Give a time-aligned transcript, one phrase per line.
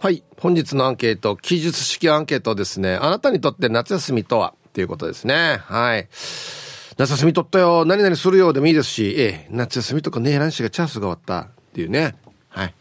[0.00, 0.22] はい。
[0.38, 2.94] 本日のアンケート、記述式アンケートですね。
[2.94, 4.54] あなたにとって夏休みとは？
[4.68, 5.58] っていうことですね。
[5.64, 6.08] はい。
[6.96, 7.84] 夏休みとったよ。
[7.84, 12.14] 何々するようでもいいですし、ええ、夏休みとかねえらんしがチャンスが終わったっていうね。
[12.48, 12.74] はい。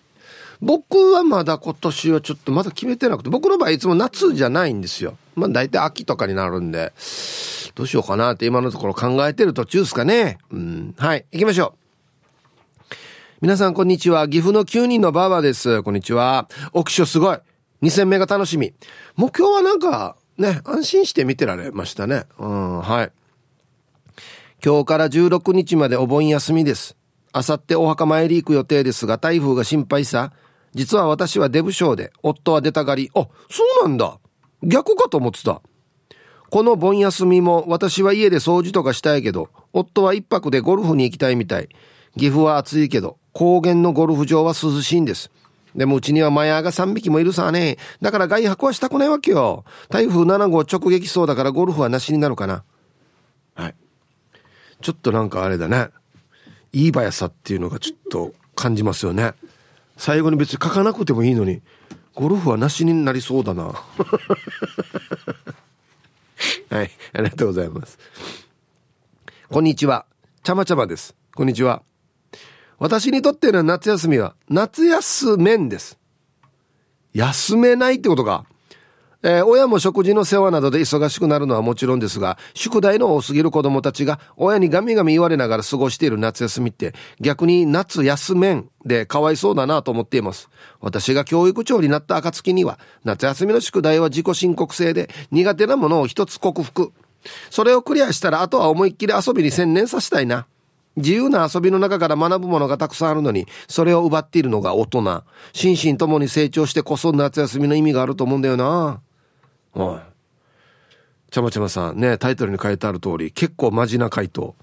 [0.62, 5.18] 僕はまだ今年はちょっとまだ決めてなくて、僕の場合いつも夏じゃないんですよ。
[5.34, 6.94] まあ大体秋とかになるんで、
[7.74, 10.38] どうしようかなって今のところ考えてる途中ですかね。
[10.52, 10.96] うん。
[11.00, 11.26] はい。
[11.32, 11.87] 行きましょう。
[13.40, 14.28] 皆さんこんにちは。
[14.28, 15.84] 岐阜の9人のバーバーです。
[15.84, 16.50] こんにちは。
[16.74, 17.38] オショすごい。
[17.84, 18.74] 2000目が楽しみ。
[19.16, 22.24] もう今日はなんか、ね、安心して見てられましたね。
[22.40, 23.12] うん、はい。
[24.66, 26.98] 今日から16日までお盆休みです。
[27.32, 30.34] あさってお墓参り行く予定ですが、台風が心配さ。
[30.74, 33.12] 実は私はデブ症で、夫は出たがり。
[33.14, 34.18] あ、そうなんだ。
[34.64, 35.62] 逆かと思ってた。
[36.50, 41.70] この盆休みも私は家で掃除とかしたいけど、夫は一泊でゴルフに行きたいみたい。
[42.18, 45.30] 岐阜は暑いけど、高原のゴルフ場は涼しいんです。
[45.76, 47.78] でもうちにはマヤーが3匹もいるさね。
[48.02, 49.64] だから外泊はしたくないわけよ。
[49.90, 52.64] 台風7号直撃そうだからゴルフはなしになるかな。
[53.54, 53.76] はい。
[54.82, 55.90] ちょっとなんかあれだね。
[56.74, 59.34] いい速さっていうのがちょっと感じますよね。
[59.98, 61.62] 最後に別に書かなくてもいいのに、
[62.16, 63.66] ゴルフはなしになりそうだな。
[66.72, 66.90] はい。
[67.14, 68.00] ありがとうございます。
[69.48, 70.08] こんにちは。
[70.42, 71.16] ちゃまちゃまです。
[71.36, 71.84] こんにちは。
[72.80, 75.98] 私にとっての夏休みは夏休めんです。
[77.14, 78.46] 休めないってことか。
[79.24, 90.50] えー、親も食事の世話などで忙しくなるのはもちろんですが、宿題の多すぎる子供たちが親にガミガミ言われながら過ごしている夏休みって逆に夏休めんでかわいそうだなと思っています。
[90.80, 96.94] 私が教育長になった暁には夏休みの宿題は自己申告制で苦手なものを一つ克服。
[97.50, 100.46] それをクリアしたらあとは思いっきり遊びに専念させたいな。
[100.98, 105.24] 自由な遊びの中から学ぶものがたくさんあるのに、それを奪っているのが大人。
[105.54, 109.00] 心身ともに成長してこそ夏休みの意味があると思うんだよな。
[109.74, 110.00] おい。
[111.30, 114.56] ちゃまちゃまさん、ね、タイトルに書いてある通り、結構マジな回答。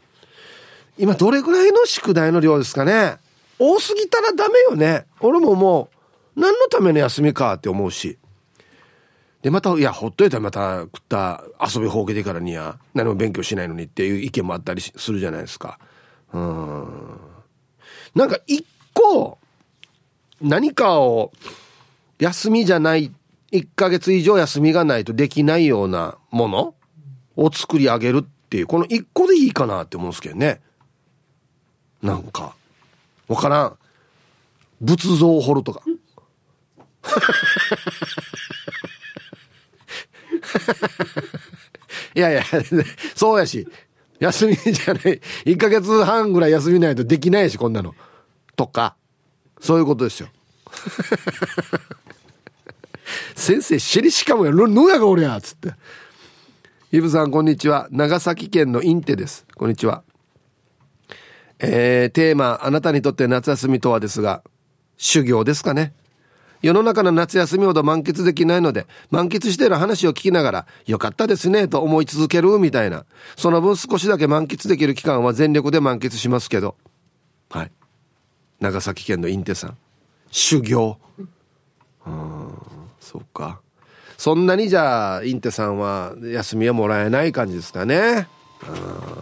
[0.98, 3.18] 今どれぐらいの宿題の量ですかね？
[3.58, 5.06] 多すぎたらダメよね。
[5.20, 5.88] 俺もも
[6.36, 8.18] う、何のための休みかって思うし。
[9.42, 15.78] で、また、いや、ほっといたらまた食った遊びほうけてからには何も勉強しないのにっていう意見もあったりするじゃないですか。
[16.34, 17.20] うん。
[18.14, 19.38] なんか一個、
[20.42, 21.32] 何かを
[22.18, 23.12] 休みじゃない、
[23.52, 26.74] 1ヶ月以上休みがないとできないようなもの
[27.36, 30.60] を作り上げるっていう、この一個でいいかなって思うんですけどね。
[32.02, 32.56] なんか、
[33.28, 33.78] わからん。
[34.80, 35.82] 仏像を掘るとか。
[42.14, 42.44] いやいや、
[43.14, 43.66] そうやし、
[44.24, 45.20] 休みじゃない。
[45.44, 47.94] 1ヶ月半ぐらい休みないとできないし、こんなの。
[48.56, 48.96] とか。
[49.60, 50.28] そういうことですよ。
[53.36, 55.74] 先生、しりしかもや、ぬやが俺や、つって。
[56.90, 57.88] イブさん、こんにちは。
[57.90, 59.46] 長崎県のインテです。
[59.56, 60.02] こんにちは。
[61.58, 64.42] えー、テーマ、あなたにとって夏休みとはですが、
[64.96, 65.92] 修行ですかね。
[66.64, 73.04] 世の中の夏休みほど満喫できないので、満喫してる話を聞きながら、よかったですね、と思い続けるみたいな。
[73.36, 76.74] その分少しだけ満喫できる期間は全力で満喫しますけど。
[77.50, 77.70] はい。
[78.60, 79.76] 長崎県のインテさん。
[80.30, 80.96] 修行。
[82.06, 82.52] うん、
[82.98, 83.60] そっか。
[84.16, 88.26] そんなにじゃあ、インテさんは休みはもらえない感じですかね。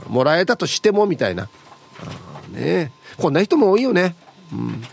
[0.07, 1.49] もらえたとしてもみたいな。
[2.53, 4.15] ねこんな人も多いよね。
[4.53, 4.85] うん。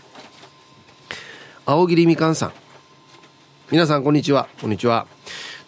[1.70, 2.52] 青桐みかんさん。
[3.70, 4.48] 皆さんこんにちは。
[4.60, 5.06] こんにちは。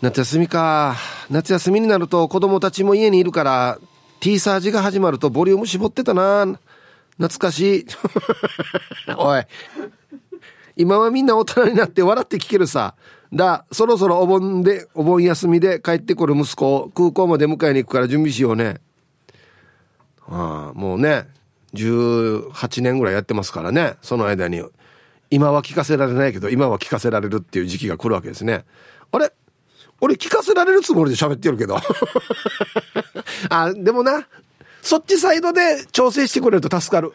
[0.00, 0.96] 夏休みか。
[1.30, 3.78] 夏休みになると子供たちも家にいるから
[4.18, 6.58] T サージが始まるとボリューム絞ってたな。
[7.18, 7.86] 懐かしい。
[9.16, 9.44] おい。
[10.74, 12.96] 今はみんな大人になって笑って聞けるさ。
[13.32, 18.80] だそろそろお盆でお盆休みで帰ってくる息子を空港まで迎えに行くから準備しようね。
[20.26, 21.28] ああもうね
[21.74, 24.64] 18年ぐらいやってますからねその間に
[25.32, 28.66] 今は聞かせられないけど、今は聞かせられるっていう時期が来るわけですね。
[29.10, 29.32] あれ？
[30.02, 31.78] 俺聞かせられるつもりで喋ってるけど。
[33.48, 34.28] あ、でもな、
[34.82, 37.14] そっちサイドで調整してくれると助かる。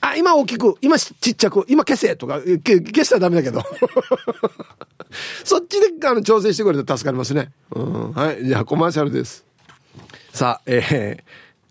[0.00, 3.62] あ、今大きく、今ちっちゃく、今消せとか、消したらダメだけど。
[5.44, 7.52] そっちであの調整してくれると助かりますね。
[7.72, 8.12] うん。
[8.12, 8.42] はい。
[8.46, 9.44] じゃあコマーシャルです。
[10.32, 11.22] さあ、えー、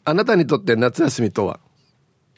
[0.06, 1.60] あなたにとって夏休みとは？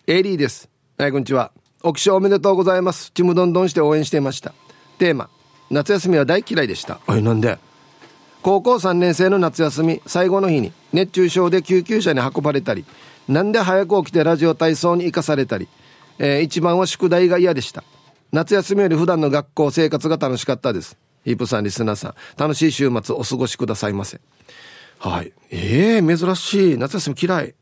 [0.07, 0.69] エリーです。
[0.97, 1.51] はい、こんにちは。
[1.87, 3.11] お起床おめでとうございます。
[3.11, 4.55] ちむどんどんして応援していました。
[4.97, 5.29] テーマ、
[5.69, 6.99] 夏休みは大嫌いでした。
[7.07, 7.59] え、なんで？
[8.41, 12.85] 高校3年生の夏休み、最後の日に熱中症で救急車に運ばれたり、
[13.27, 15.67] なんで早く起きてラジオ体操に行かされたり、
[16.17, 17.83] えー、一番は宿題が嫌でした。
[18.31, 20.97] 夏休みより普段の学校生活が楽しかったです。
[21.23, 24.19] ヒープさん、リスナーさん、楽しい週末お過ごしくださいませ。
[24.97, 25.33] はい。
[25.51, 26.77] ええー、珍しい。
[26.79, 27.53] 夏休み嫌い。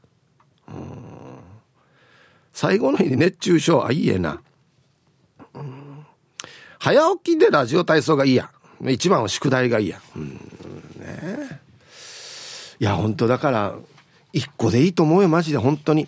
[2.53, 4.39] 最後の日に熱中症、あ、いいえな。
[6.79, 8.51] 早起きでラジオ体操がいいや。
[8.87, 9.99] 一番は宿題がいいや。
[10.15, 10.29] うん、
[10.99, 11.61] ね
[12.79, 13.75] いや、本当だから、
[14.33, 16.07] 一個でいいと思うよ、マジで、本当に。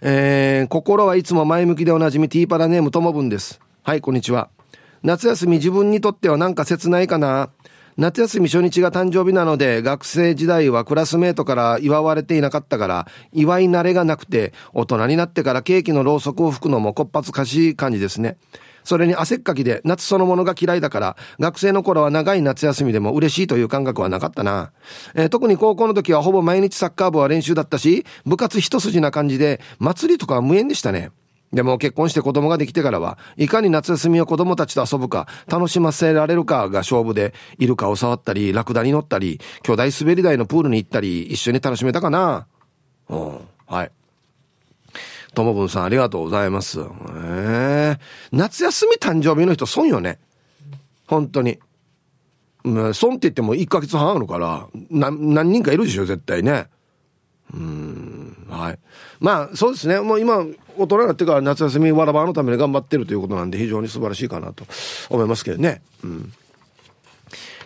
[0.00, 3.60] えー、心はいつも前向きでおなじみティーパラネームともぶんです。
[3.82, 4.50] はい、こんにちは。
[5.02, 7.50] 夏休み自分にとってはなんか切ないかな
[7.96, 18.36] 夏休み初日が誕生日なので、学生時代はクラスメートから祝われていなかったから、祝い慣れがなくて、大人になってからケーキのろうそくを吹くのもこっぱずかしい感じですね。
[18.82, 24.72] それに汗っかきで夏そのものが嫌いだから、学生の頃は長い夏休みでも嬉しいという感覚はなかったな。
[25.14, 31.12] えー、特に高校の時はほぼ毎日サッカー部は練習だったし、部活一筋な感じで、祭りとかは無縁でしたね。
[31.54, 42.46] でも結婚して子供ができてからは、いかに夏休みを子供たちと遊ぶか、楽しませられるかが勝負で、イルカを触ったり、ラクダに乗ったり、巨大滑り台のプールに行ったり、一緒に楽しめたかな。
[43.08, 43.90] うん、はい。
[45.34, 46.80] ともぶんさんありがとうございます。
[46.80, 47.98] えー、
[48.32, 50.18] 夏休み誕生日の人損よね。
[51.06, 51.58] 本当に。
[52.64, 56.68] うん、損って言っても1ヶ月半あるから、な、何人かいるでしょ、絶対ね。
[57.52, 58.78] うん、はい。
[59.20, 60.00] まあ、そうですね。
[60.00, 60.44] もう今、
[60.76, 64.64] 大人になってから夏休みわらばのために頑張ってるということなんで、非常に素晴らしいかなと
[65.10, 65.82] 思いますけどね。
[66.02, 66.32] うん。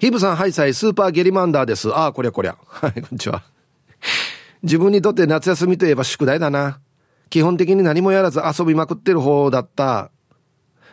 [0.01, 1.93] ヒブさん、ハイサイ、スーパーゲリマンダーです。
[1.93, 2.57] ああ、こりゃこりゃ。
[2.67, 3.43] はい、こんにちは。
[4.63, 6.81] 自分にとって夏休みといえば宿題だな。
[7.31, 10.11] 基本的に何もやらず遊びまくってる方だった。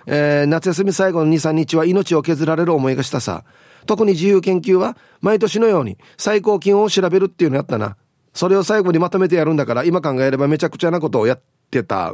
[0.08, 3.44] えー、夏休み最後の2、3日は命を削られる思いがしたさ。
[3.86, 7.98] 特に自由研究は毎年のように最高気温を調べるっていうのやったな。
[8.36, 11.42] それを最後にまとめてやるんだから今考えればめちゃくちゃなことをやっ
[11.72, 12.14] てた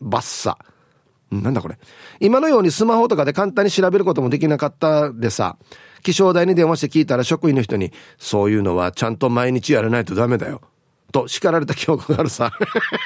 [0.00, 0.56] バッサ。
[1.30, 1.78] なんだこれ。
[2.20, 5.58] 今のようにスマホとかで簡単に調べることもできなかったでさ、
[6.02, 10.62] 気象台に電話して聞いたら職員の人に、そういうのはちゃんと毎日やらないとダメだよ。
[11.12, 12.52] と叱られた記憶があるさ。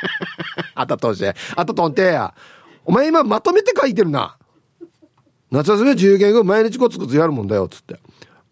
[0.75, 1.35] あたとして。
[1.57, 2.35] あたとんてや。
[2.85, 4.37] お前今まとめて書いてるな。
[5.51, 7.99] 夏休みは自由研究毎日コツコツやるもんだよ、つって。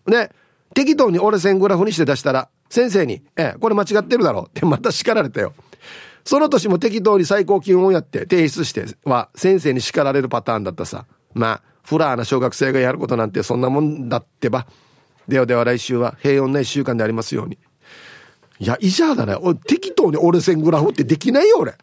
[0.07, 0.33] で、
[0.75, 5.53] 適当に折れ線グラフにして出したら、先生に、ええ、これ間違ってるだろってまた叱られたよ。
[6.25, 11.05] その年も適当に最高気温をやって提出しては先生に叱られるパターンだったさ。
[11.35, 14.67] まあ、フラーな小学生がやることなんてそんなもんだってば。
[15.27, 17.59] ではでは来週は平穏な一週間でありますように。
[18.61, 19.35] いや、いじゃだね。
[19.35, 21.77] 俺、適当に折れ線グラフってできないよ、俺。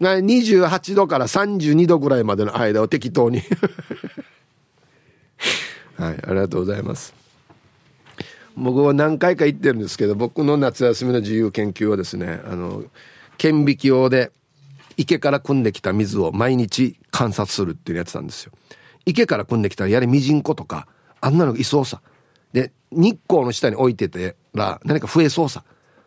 [0.00, 3.42] 28度から32度ぐらいまでの間を適当に
[6.00, 7.12] はい、ありがとうございます。
[8.56, 12.84] 僕は何回か行ってるんですけど、僕の夏休みの自由研究はですね、あの、
[13.36, 14.32] 顕微鏡で
[14.96, 18.52] 池から汲んできた水を毎日観察するっていうやつなんですよ。
[19.04, 20.88] 池から汲んできたらやれミジンコとか、
[21.20, 22.00] あんなのいそうさ。
[22.54, 25.64] で、日光の下に置いててら何か増えそうさ。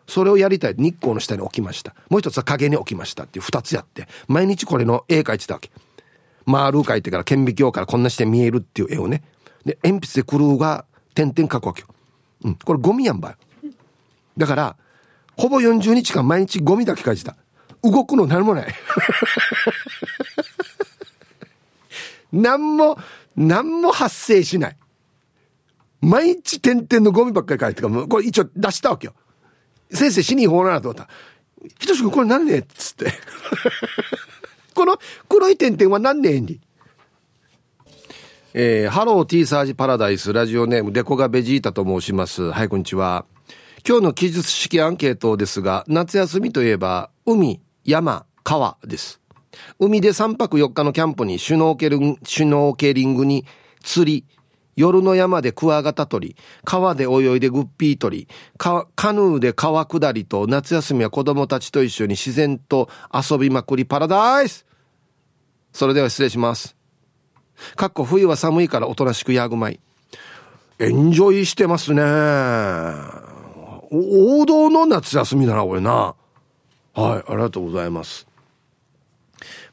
[0.08, 0.74] それをやりたい。
[0.76, 1.94] 日光の下に置きました。
[2.10, 5.70] もう一つは影に置きましたっていう二つやって、毎日これの絵描いてたわけ。
[6.46, 9.22] 丸描いてから顕微鏡からこんなして見えるっていう絵をね。
[9.64, 10.84] で、鉛筆でクルーが
[11.14, 11.88] 点々描くわけよ。
[12.44, 12.54] うん。
[12.56, 13.36] これゴミやんばよ。
[14.36, 14.76] だから、
[15.36, 17.36] ほぼ40日間毎日ゴミだけ描いてた。
[17.82, 18.74] 動くの何もない。
[22.32, 22.98] 何も、
[23.36, 24.76] 何も発生しない。
[26.00, 29.14] 毎日点々のゴミばっかり書いてかこれ一応出したわけよ。
[29.90, 31.08] 先生死に法なと思ったら、
[31.78, 33.12] ひとしくんこれ何ねっつって。
[34.74, 36.60] この黒い点々は何年に？
[38.56, 42.52] えー、ハロー T サージパラダイスラジオネームデコがベジータと申します。
[42.52, 43.26] はい、こんにちは。
[43.84, 49.20] 今日の記述式アンケートですが、夏休みといえば、海、山、川です。
[49.80, 53.44] 海で3泊4日のキャンプにシュノーケルシュノーケリングに
[53.82, 54.24] 釣り、
[54.76, 64.64] 夜の山でクワガタ取り、川で泳いでグッピー取り、カヌーで川下りと夏休みは子供たちと一緒に自然と遊びまくりパラダイス
[65.72, 66.76] それでは失礼します。
[67.76, 69.80] かっこ冬は寒いからおとなしくヤーグマイ。
[70.78, 72.02] エンジョイしてますね。
[73.90, 76.14] 王道の夏休みだな、これな。
[76.94, 78.26] はい、ありがとうございます。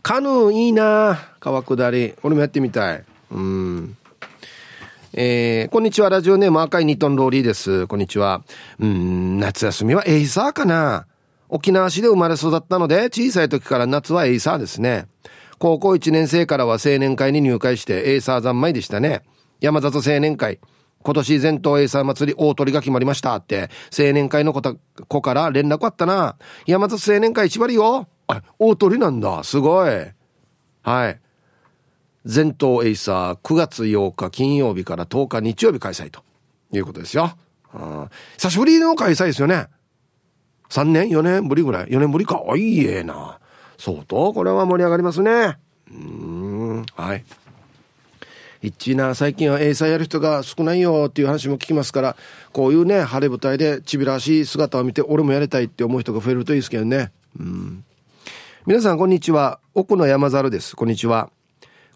[0.04, 2.16] カヌーいいな川下り。
[2.24, 3.04] 俺もやってみたい。
[3.32, 3.98] うん。
[5.14, 6.10] えー、こんにちは。
[6.10, 7.88] ラジオネーム赤い2トンローリーです。
[7.88, 8.44] こんにちは。
[8.80, 11.06] うん、夏休みはエイサーかな。
[11.50, 15.08] 沖縄市で生まれ育ったので、小さい時から夏はエイサーですね。
[15.62, 19.22] 高校1年生からは青年会に入会してエイサー三昧でしたね。
[19.60, 20.60] 山里青年会。
[21.04, 26.36] 今年全島エイサー祭り大トリが決まりましたって、青年会の子から連絡あったな。
[26.66, 28.08] 山里青年会一割よ。
[28.26, 29.44] あ、大トリなんだ。
[29.44, 29.92] すごい。
[30.82, 31.20] はい。
[32.26, 36.24] 全島エイサー9月8日金曜日から10日日曜日開催と
[36.72, 37.38] いうことですよ。
[38.38, 39.68] 久しぶりの開催ですよね。
[40.70, 42.42] 3年 ?4 年ぶりぐらい ?4 年ぶりか。
[42.52, 43.41] あ、いいえな。
[43.82, 45.58] 相当これは盛り上がりますね。
[45.92, 47.26] うん、はい。
[48.62, 52.16] 一な、最近はエイサーやる人が少ないよっていう話も聞きますから、
[52.54, 57.12] こういうね、晴れ舞台でちびらしい姿を見て、俺もやりたいって思う人が増えるといいですけどね。
[57.40, 57.84] うん。
[58.68, 59.60] 皆さん、こんにちは。
[59.74, 60.76] 奥の山猿です。
[60.76, 61.32] こんにちは。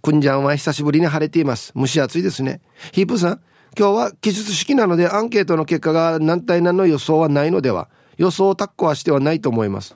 [0.01, 1.71] くんじゃんは久しぶりに晴れています。
[1.75, 2.61] 蒸し暑いですね。
[2.93, 3.41] ヒープさん、
[3.77, 9.95] 今日は記述式なのでアンケートの結果が何対何の予想はないのでは予想をタッコはしてはないと思います。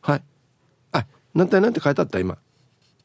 [0.00, 0.22] はい。
[1.34, 2.34] 何対何って書いてあった今？
[2.34, 2.38] ん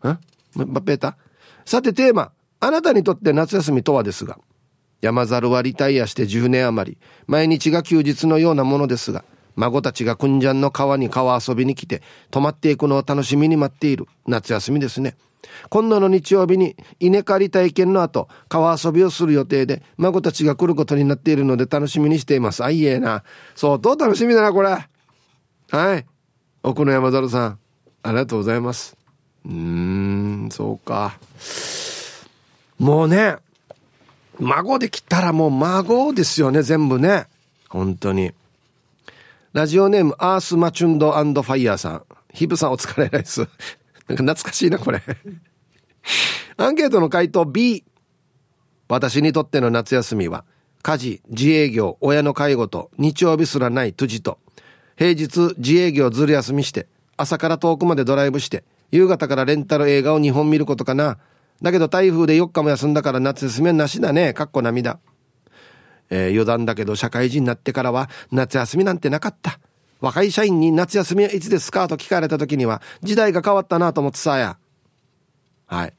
[0.03, 0.17] バ
[0.65, 1.17] ッペータ
[1.65, 2.31] さてテーマ。
[2.59, 4.39] あなたにとって夏休みとはですが、
[5.01, 9.23] 山猿はリタイアして10年余り、毎日が休日のようなものですが、
[9.55, 12.01] 孫たちがくんじゃんの川に川遊びに来て、
[12.31, 15.15] 泊まっていくのを楽しみに待っている夏休みですね。
[15.69, 22.63] 今度の日曜日に稲刈り体験の後、川遊びをする予定で、孫たちが来ることになっているので楽しみにしています。
[22.63, 23.23] あ、いいえな。
[23.55, 24.69] 相当楽しみだな、これ。
[24.69, 26.05] はい。
[26.63, 27.59] 奥野山猿さん、
[28.05, 28.95] ありがとうございます。
[29.45, 31.17] うーん、そうか。
[32.77, 33.37] もうね、
[34.39, 37.25] 孫できたらもう孫ですよね、全部ね。
[37.67, 38.31] 本当に。
[39.53, 42.03] ラジオネーム、アースマチュンドファイヤーさん。
[42.31, 43.39] ヒブさんお疲れです。
[44.07, 45.01] なんか懐かしいな、これ。
[46.57, 47.83] アンケートの回答 B。
[48.87, 50.45] 私にとっての夏休みは、
[50.83, 54.37] 家事、自営業、親の介護と、日曜日すらない辻と、
[54.95, 61.17] 平日自営業ずる休みして、朝から遠くまでドライブして、夕方からレンタル映画を2本見ることかな。
[61.61, 64.33] だけど台風で4日も休んだから夏休みはなしだね。
[64.33, 64.99] かっこ涙。
[66.09, 69.59] えー、余談だけど社会人になってからは夏休みなんてなかった。
[70.01, 74.57] 若い社員に夏休みはいつですかと聞かれた時には時代が変わったなと思ってさや。
[75.65, 75.93] はい。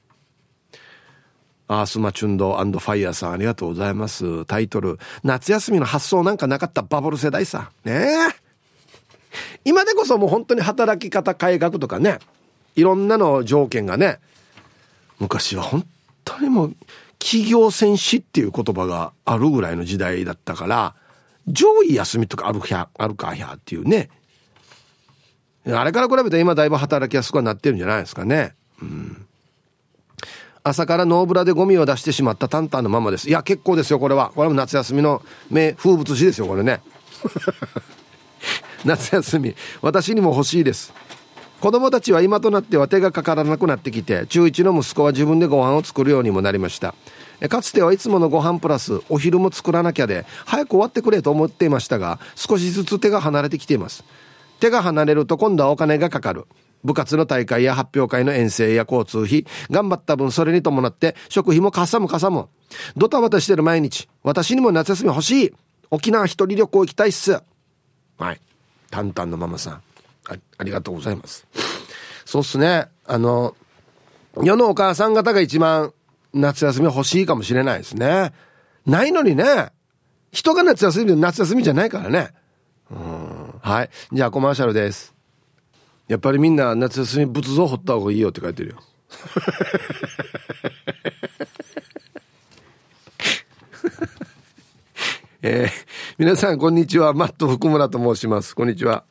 [1.68, 4.44] アースマチュンドファイヤーさんありがとうございます。
[4.44, 7.72] タイトル、夏休みの発想なんかなかったバブル世代さ。
[7.84, 8.45] ねえ。
[9.64, 12.18] 今でこそもう本当に働き方改革とかね、
[12.74, 14.18] いろんなの条件がね、
[15.18, 15.86] 昔は本
[16.24, 16.76] 当にもう
[17.18, 20.94] 企業戦士っていう言葉があるぐらいの時代だったから
[21.48, 24.10] 上位休みとかあるひゃあるかひゃっていうね。
[25.68, 28.54] あれから比べて今だいぶ働きやすくはなってるんじゃないですかね。
[28.80, 29.26] うん。
[30.62, 33.28] 朝からノーブラでゴミを出してしまったタンタンのままです。
[33.28, 34.30] いや結構ですよこれは。
[34.34, 36.80] これも夏休みの名風物詩ですよこれね。
[38.86, 40.94] 夏休み私にも欲しいです。
[41.60, 46.94] 子供たちは今となっては手がかからなくなってきて中1の息子は自分でご飯を作るようにもなりました。
[47.48, 54.04] かつてはいつものご飯プラスお昼も作らなきゃで早く終わってくれと思っていましたが少しずつ手が離れてきています。
[54.60, 56.46] 手が離れると今度はお金がかかる。
[56.84, 62.48] 部活の大会や発表会の遠征や交通費頑張った分それに伴って食費もかさむかさむ。
[62.96, 64.08] ドタバタしてる毎日。
[64.22, 65.54] 私にも夏休み欲しい。
[65.90, 67.32] 沖縄一人旅行行きたいっす。
[68.18, 68.40] はい。
[68.90, 69.82] タンタンのママさん
[70.28, 71.46] あありがとうございます。
[72.24, 72.88] そうっすね。
[73.06, 73.56] あの、
[74.42, 75.92] 世のお母さん方が一番
[76.34, 78.32] 夏休み欲しいかもしれないですね。
[78.84, 79.70] ないのにね。
[80.32, 82.30] 人が夏休みで夏休みじゃないからね。
[82.90, 83.54] うん。
[83.60, 83.90] はい。
[84.12, 85.14] じゃあコマーシャルです。
[86.08, 88.76] やっぱりみんな夏休み仏像掘った方がいいよって書いてるよ。
[95.48, 95.70] えー、
[96.18, 97.12] 皆さんこんにちは。
[97.12, 98.56] マット福村と申します。
[98.56, 99.04] こんにちは。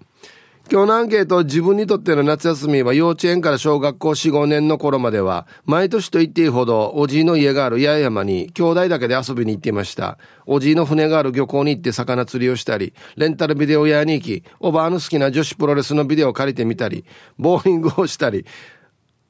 [0.69, 10.17] 今日のアンケート、自分にとっての夏休みは幼稚園から小学校4、5年の頃までは、毎年と言っていいほど、おじいの家がある八重山に、兄弟だけで遊びに行っていました。
[10.45, 17.05] おじいの船がある漁港に行って魚釣りをしたり、レンタルビデオ屋に行き、おばあの好きな女子プロレスのビデオを借りてみたり、
[17.39, 18.45] ボーリングをしたり、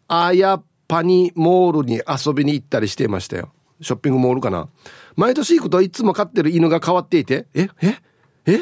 [0.08, 3.52] あやパニモールに遊びに行ったりしていましたよ。
[3.82, 4.70] ショッピングモールかな。
[5.16, 7.98] 毎年行くといつも飼ってる犬が変わっていて、ええ
[8.46, 8.62] え？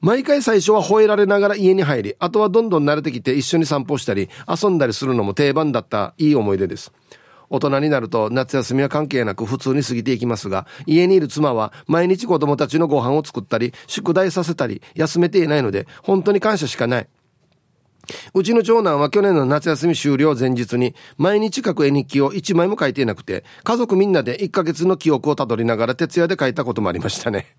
[0.00, 6.92] 毎回最初は吠えられながら家に入り、あとはどんどん慣れてきて一緒に散歩したり、遊んだりするのも定番だったいい思い出です。
[7.48, 17.08] 大人になると夏休みは関係なく普通に過ぎていきますが、家にいる妻は毎日子供たちのご飯を作ったり、宿題させたり、休めていないので、本当に感謝しかない。
[18.34, 27.56] うちの長男は去年の夏休み終了前日に毎日書く絵日記を1枚も書いていなくて、家族みんなで1ヶ月の記憶をたどりながら徹夜で書いたこともありましたね。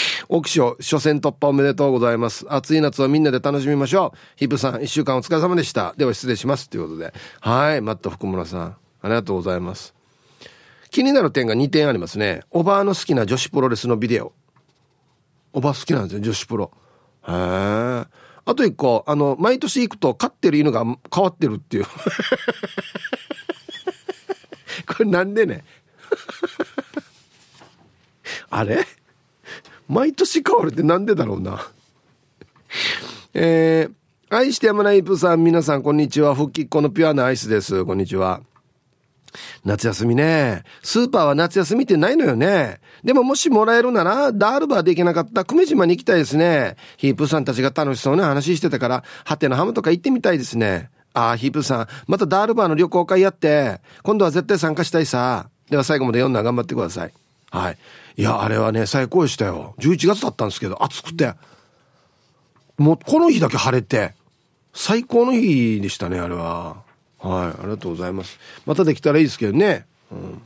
[0.28, 2.46] 奥賞、初戦突破おめでとうございます。
[2.48, 4.18] 暑い夏をみんなで楽しみましょう。
[4.36, 5.94] ヒブさん、一週間お疲れ様でした。
[5.96, 6.68] では失礼します。
[6.68, 7.12] ということで。
[7.40, 9.94] はい、マット福村さん、ありがとうございます。
[10.90, 12.42] 気になる点が2点ありますね。
[12.50, 14.32] おばあの好きな女子プロレスのビデオ。
[15.52, 16.70] おば好きなんですよ、女子プロ。
[17.28, 18.04] へえ。
[18.46, 21.84] あと一個、あの、毎年行くと飼ってる犬が変わってるっていう。
[24.86, 25.64] これなんでね？
[28.48, 28.86] あれ？
[29.88, 31.68] 毎年変わるってなんでだろうな。
[33.34, 33.94] えー、
[34.34, 36.36] 愛してやまないプさん、皆さん、こんにちは。
[36.36, 37.84] 復帰っ子のピュアなアイスです。
[37.84, 38.42] こんにちは。
[39.64, 40.62] 夏休みね。
[40.82, 42.80] スーパーは夏休みってないのよね。
[43.04, 46.76] でももしもらえるなら、ダールバーで行けなかった久米島に行きたいですね。
[46.96, 50.90] ヒープさんたちが楽しそうな話してたから、ハテのハムとか行ってみたいですね。
[51.14, 55.48] ああ、ヒープさん、またダールバーの旅行会やって、今度は絶対参加したいさ。
[55.70, 57.12] では最後まで読んだ頑張ってください。
[57.50, 57.78] はい。
[58.16, 59.74] いや、あれはね、最高でしたよ。
[59.78, 61.34] 11月だったんですけど、暑くて。
[62.78, 64.14] もう、この日だけ晴れて、
[64.74, 66.85] 最高の日でしたね、あれは。
[67.26, 68.38] はい、ありがとうございます。
[68.64, 69.86] またできたらいいですけどね。
[70.12, 70.42] うん、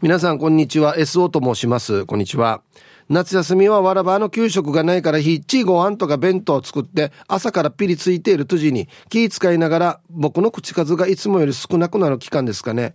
[0.00, 0.96] 皆さん、こんにちは。
[0.96, 2.06] SO と申します。
[2.06, 2.62] こんにちは。
[3.08, 12.94] 夏休みはわらばの給食がないからひっちいご飯とか弁当を作って朝からピリついている時に気使いながら僕の口数がいつもより少なくなる期間ですかね。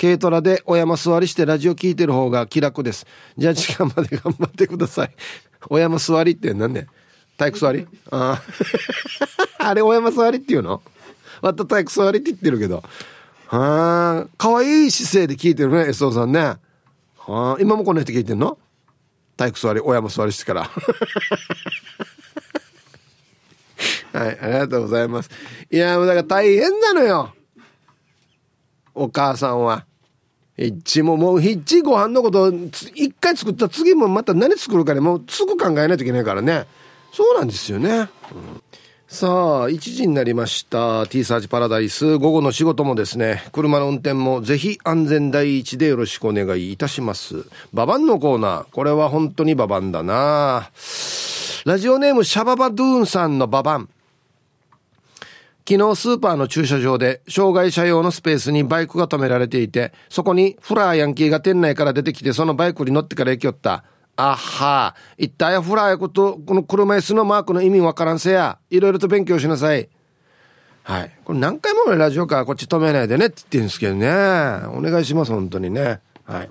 [0.00, 3.04] 軽トラでお山座りしてラジオ聞いてる方が気楽です。
[3.36, 5.10] じゃあ時間まで頑張ってください。
[5.68, 6.86] お山座りって何ね
[7.36, 7.86] 体育座り？
[8.10, 8.40] あ
[9.58, 9.68] あ。
[9.70, 10.80] あれお山座りっていうの？
[11.42, 12.82] また体育座りって言ってるけど。
[13.46, 16.12] はあ、かわいい姿勢で聞いてるね、S.O.
[16.12, 16.40] さんね。
[17.18, 18.58] はあ、今もこんな人聞いてんの？
[19.36, 20.70] 体育座り、親も座りしてから。
[24.12, 25.30] はい、ありがとうございます。
[25.70, 27.32] いや、もうだから大変なのよ。
[28.94, 29.86] お母さんは。
[30.58, 36.66] ヒッチももうヒッチご飯のこと一回作った次もまた何作るかねもうすぐ考えないといけないからね
[37.12, 38.08] そうなんですよね、うん、
[39.10, 39.26] さ
[39.62, 41.06] あ1時になりました。
[41.06, 42.18] T サージパラダイス。
[42.18, 47.46] 午後の仕事もですね車の運転もぜひ安全第一でよろしくお願いいたします。
[47.72, 48.64] ババンのコーナー。
[48.70, 50.70] これは本当にババンだな。
[51.64, 53.88] ラジオネームシャババドゥーンさんのババン。
[55.66, 63.84] 昨日スーパーの駐車場で障害者用のスペースにバイクが止められていて、そこにフラーヤンキーが店内から出てきてそのバイクに乗ってから行きよった。
[64.20, 69.88] あは、一体フラーやこと、この車椅子のマークの意味わからんせや、いろいろと勉強しなさい。
[70.82, 71.12] はい。
[71.24, 74.08] これ何回もラジオからこっち止めないでねって言ってるんですけどね。
[74.76, 76.00] お願いします、本当にね。
[76.24, 76.48] はい。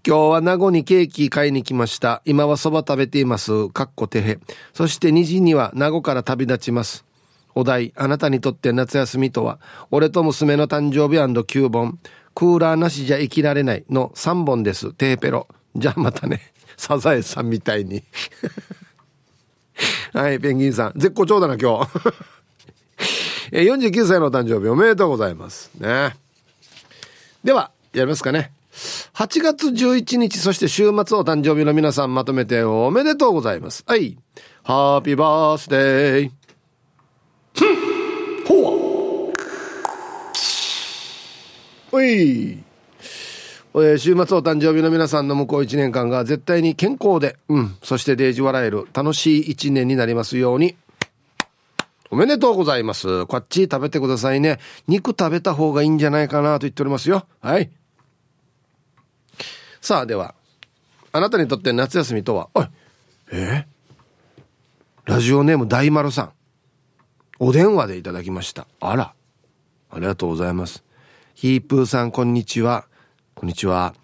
[0.10, 2.24] 今日は名護にケーキ買いに来ました。
[2.26, 3.70] 今はそば食べています。
[3.70, 4.40] かっこてへ。
[4.74, 7.06] そして2時には名護から旅立ちます。
[7.54, 9.60] お題、あなたにとって夏休みとは、
[9.92, 12.00] 俺と娘の誕生日 &9 本、
[12.34, 14.94] クーラーなしじゃ生きられないの3本です。
[14.94, 15.48] テーペロ。
[15.76, 16.54] じゃあまたね。
[16.76, 18.04] サザエさんみたいに。
[20.14, 20.94] はい、ペンギンさん。
[20.96, 21.92] 絶好調だな、今日。
[23.54, 25.70] え49歳の誕生日おめでとうございます。
[25.78, 26.16] ね。
[27.44, 28.54] では、やりますかね。
[29.14, 33.84] 8月11日、そして週末お誕生日の皆さんまとめておめでとうございます。
[33.86, 34.18] はい。
[34.64, 36.32] ハッピーバースデー。
[38.48, 39.34] ほ
[41.92, 42.60] おい。
[43.76, 50.76] え週末お誕生日の皆さんの向こう1年間が絶対に健康で、うん、そしてデージ笑える楽しい1年になりますように。
[52.12, 53.28] おめでとうございます。
[53.28, 54.58] こっち食べてくださいね。
[54.88, 57.28] 肉食べた方がいいんじゃないかなと言っておりますよ。
[57.42, 57.70] はい。
[59.82, 60.36] さあでは
[61.12, 62.68] あなたにとって夏休みとはおい
[63.32, 63.66] え
[65.06, 66.32] ラジオネーム大丸さん。
[67.40, 68.68] お電話でいただきました。
[68.80, 69.14] あら
[69.90, 70.84] ありがとうございます。
[71.34, 72.86] ヒープーさんこんにちは。
[73.34, 73.96] こんにちは。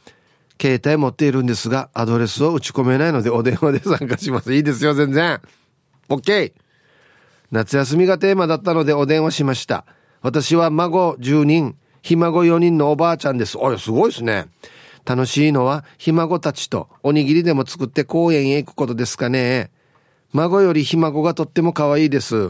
[0.60, 4.54] 携帯持っているんですがアドレスを打ち込めないのでお電話で参加します。
[4.54, 5.42] いいですよ全然。
[6.10, 6.54] OK
[7.52, 9.86] 夏休みがテーマだったのでお電話しました。
[10.22, 13.58] 私は孫10人ひ孫4人のおばあちゃんです。
[13.60, 14.48] おいすごいですね。
[15.06, 19.70] 楽しいのはひ孫たちとおにぎりでも作って公園へ行くことですかね。
[20.34, 22.50] 孫よりひ孫がとっても可愛いです。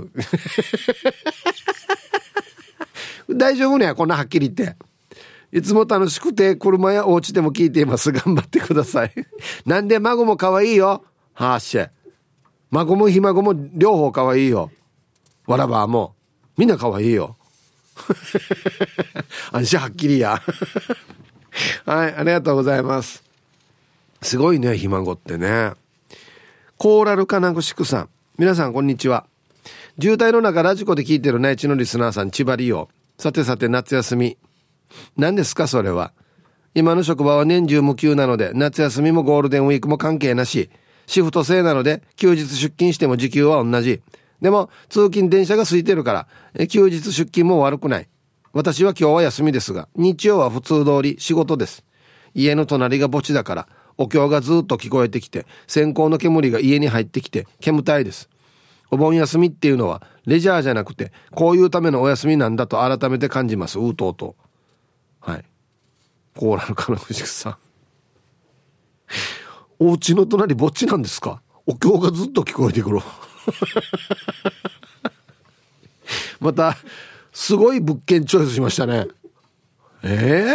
[3.30, 4.78] 大丈夫ねこんなはっきり言って。
[5.52, 8.12] いつも楽しくて車やお家でも聞いています。
[8.12, 9.14] 頑張ってください。
[9.66, 11.04] なんで孫も可愛いよ。
[11.34, 11.80] はっし。
[11.80, 11.92] ゃ
[12.72, 14.72] 孫もひ孫も両方可愛いよ。
[15.46, 16.16] わらばも。
[16.58, 17.36] みんな可愛いよ。
[19.52, 20.42] 安心はっきりや
[21.86, 23.24] はいありがとうございます。
[24.22, 25.72] すごいねひ孫ってね。
[26.78, 28.10] コーラル金具宿さん。
[28.38, 29.26] 皆さんこんにちは。
[30.00, 34.38] 渋滞の中ラジコで聞いてる内地のリスナーさん千葉利用さてさて夏休み。
[35.18, 36.12] 何ですかそれは。
[36.74, 40.70] 今の職場は年中無休なので夏休みもゴールデンウィークも関係なし。
[41.08, 44.02] シフト制なので休日出勤しても時給は同じ。
[44.42, 48.08] でも通勤電車が空いてるから休日出勤も悪くない。
[48.56, 51.84] 私は今日は休みですが日曜は普通通り仕事です。
[52.34, 58.30] 家の隣が墓地だからお経がずっと聞こえてきて線香の煙が家に入ってきて煙たいです。
[58.92, 63.78] お盆休みっていうのはレジャーじゃなくてこういうためのお休みなんだと改めて感じます。
[63.78, 64.38] うとうと
[65.20, 65.44] はい。
[66.38, 67.58] コーラの金藤さん。
[69.80, 71.42] お家の隣墓地なんですか？
[71.66, 73.02] お経がずっと聞こえてくる。
[76.40, 76.78] また
[77.36, 79.08] すごい物件チョイスしましたね。
[80.04, 80.48] え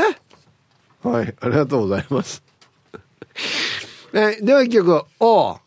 [1.04, 2.42] えー、はいありがとうございます。
[4.14, 5.04] えでは一曲。
[5.20, 5.58] お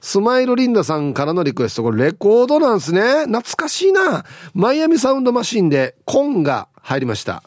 [0.00, 1.82] スマイルリンダさんからのリクエスト。
[1.82, 3.26] これレコードなんですね。
[3.26, 4.24] 懐かしいな。
[4.54, 7.42] マイアミサウンドマシンでコンが入りました。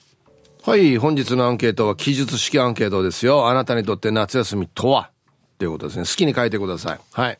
[0.63, 3.49] はい本日のアンケートは記述式アンケートですよ。
[3.49, 5.09] あなたにとって夏休みとは？
[5.57, 6.03] ということですね。
[6.03, 6.99] 好きに書いてください。
[7.13, 7.39] はい。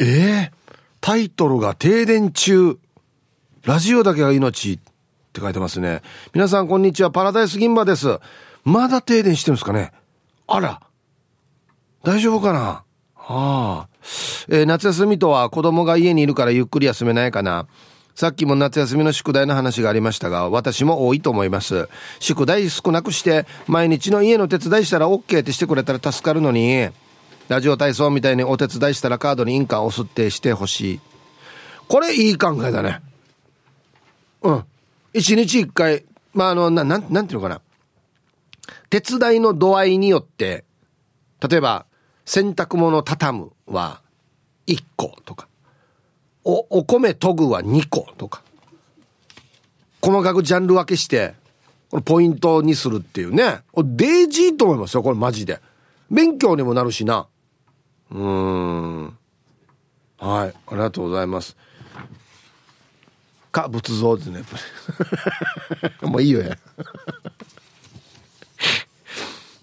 [0.00, 0.50] えー、
[1.00, 2.76] タイトルが停電中
[3.64, 4.78] ラジオだけが命っ
[5.32, 6.02] て書いてますね
[6.34, 8.18] 皆さんこんにちはパラダイス銀馬です
[8.64, 9.92] まだ停電してるんですかね
[10.46, 10.80] あら
[12.02, 12.84] 大丈夫かな
[13.28, 13.88] ああ。
[14.48, 17.66] えー、夏休みとは子供が家にいるからゆっくり休めないかな。
[18.14, 21.88] さっきも夏休みの宿題の話がありましたが、私も多いと思います。
[22.18, 26.88] 宿題少なくして、毎日の家の手伝いしたら OK ってしてくれたら助かるのに、
[27.48, 31.00] ラジオ体操みたいにお手伝いしたらカードに印鑑を押すってしてほしい。
[31.86, 33.02] これいい考えだね。
[34.42, 34.64] うん。
[35.12, 37.60] 一日一回、まあ、あの、な、なん、なんていうのかな。
[38.90, 40.64] 手伝いの度合いによって、
[41.48, 41.86] 例えば、
[42.24, 44.02] 洗濯物畳むは
[44.66, 45.48] 1個とか、
[46.44, 48.42] お、お米研ぐは2個とか、
[50.00, 51.34] 細かくジャンル分けして、
[52.04, 53.62] ポイントにするっていうね。
[53.76, 55.60] デイジーと思いますよ、これマジで。
[56.10, 57.26] 勉強にもなるしな。
[58.10, 59.04] うん。
[59.06, 59.14] はい、
[60.18, 61.56] ありがとうございます。
[63.50, 64.56] か、仏像ですね、やっぱ
[66.02, 66.08] り。
[66.10, 66.56] もういいよや。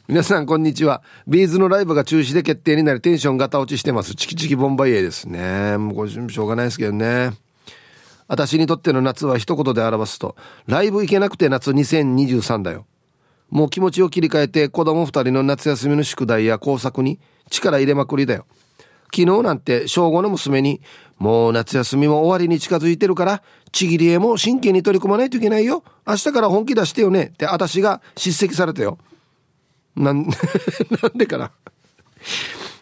[0.08, 1.02] 皆さんこんにちは。
[1.28, 4.14] ビーズのライブが中止で決定になりテンションガタ落ちしてます。
[4.14, 5.78] チキチキボンバイエですね。
[5.78, 7.32] もうこれしょうがないですけどね。
[8.28, 10.36] 私にとっての夏は一言で表すと、
[10.68, 12.86] ライブ行けなくて夏2023だよ。
[13.50, 17.20] もう気持ちを切り替えて子供二人の夏休みの宿題や工作に
[17.50, 18.46] 力入れまくりだよ。
[19.16, 20.82] 昨日なんて小5の娘に、
[21.18, 25.86] もう夏休みも終わりに近づいてるから、ちぎり絵も真剣に取り組まないといけないよ。
[26.06, 28.98] 明日から本気出してよねって私が叱責されたよ。
[29.96, 30.28] なん、
[31.02, 31.52] なんでかな。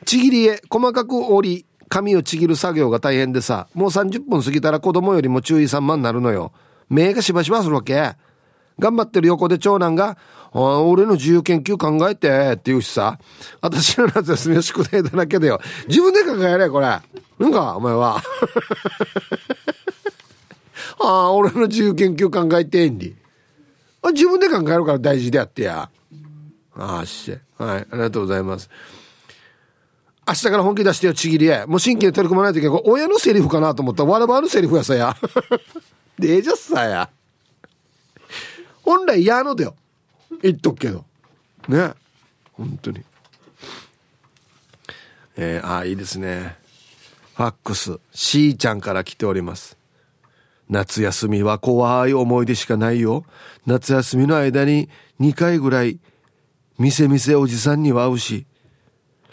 [0.06, 6.52] ちぎり絵、細かく折り、紙をちぎる作業が大変でさ、もう30分過ぎたら子供よりも注意散漫になるのよ。
[6.90, 8.14] 目がしばしばするわけ。
[8.80, 10.18] 頑張ってる横で長男が、
[10.54, 13.18] 俺の自由研究考えてって言うしさ、
[13.62, 15.60] 私の夏休みの宿題だらけだよ。
[15.88, 16.86] 自分で考えれ、これ。
[16.86, 17.02] な
[17.48, 18.18] んか、お前は。
[21.00, 23.16] あ あ、俺の自由研究考えてんり。
[24.12, 25.90] 自分で考えるから大事であってや。
[26.76, 28.70] ああ、しはい、ありがとうございます。
[30.28, 31.68] 明日から本気出してよ、ちぎりや。
[31.68, 32.82] もう神経取り組まないといけない。
[32.86, 35.16] 親のセリフかなと思ったら、わらばのセリフやさや。
[36.18, 37.10] でえじゃっさや。
[38.84, 39.76] 本来やのだよ。
[40.42, 41.06] 言っとくけど。
[41.68, 41.94] ね。
[42.54, 43.02] 本当に。
[45.36, 46.56] えー、ああ、いいですね。
[47.36, 49.78] ファックス、しーちゃんから来ております。
[50.70, 53.26] 夏休みは怖い思い出しかないよ。
[53.66, 56.00] 夏休みの間に2回ぐらい
[56.80, 58.46] 店店おじさんには会うし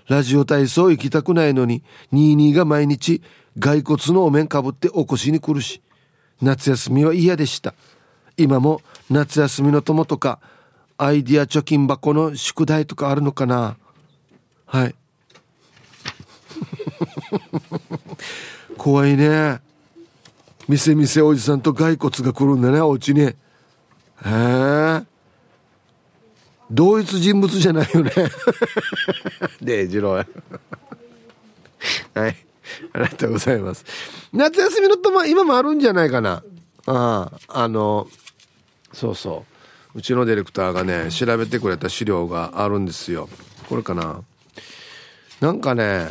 [0.08, 1.82] ラジオ体操行きたくないのに
[2.12, 3.22] 22が毎日
[3.58, 5.82] 骸骨のお面かぶって起こしに来るし
[6.42, 7.74] 夏休みは嫌でした
[8.42, 10.38] 今も夏休みの友とか
[10.96, 13.76] アイディア貯金箱の宿題とかあるのかな？
[14.66, 14.94] はい。
[18.76, 19.60] 怖いね。
[20.68, 23.20] 店店おじさんと骸骨が来るんだねお家に。
[23.22, 23.34] へ
[24.24, 25.02] え。
[26.70, 28.12] 同一人物じゃないよね。
[29.60, 30.12] で次郎。
[30.14, 30.26] はい。
[32.14, 33.84] ありがとうございます。
[34.32, 36.42] 夏休みの友今もあるんじゃないかな？
[36.86, 38.06] あああの
[38.92, 39.44] そうそ
[39.94, 39.98] う。
[39.98, 43.28] うちのディレクターがね調べてくれた資料があるんですよ。
[43.68, 44.22] これかな？
[45.40, 46.08] なんかね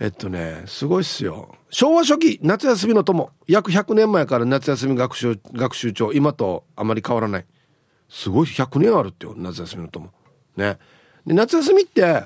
[0.00, 1.54] えっとねすごいっすよ。
[1.70, 3.30] 昭和初期夏休みの友。
[3.46, 7.46] 約100年前から夏休み学習学習帳今とあまり変わらない。
[8.08, 10.10] すごい100年あるってよ夏休みの友。
[10.56, 10.78] ね。
[11.26, 12.24] で夏休みって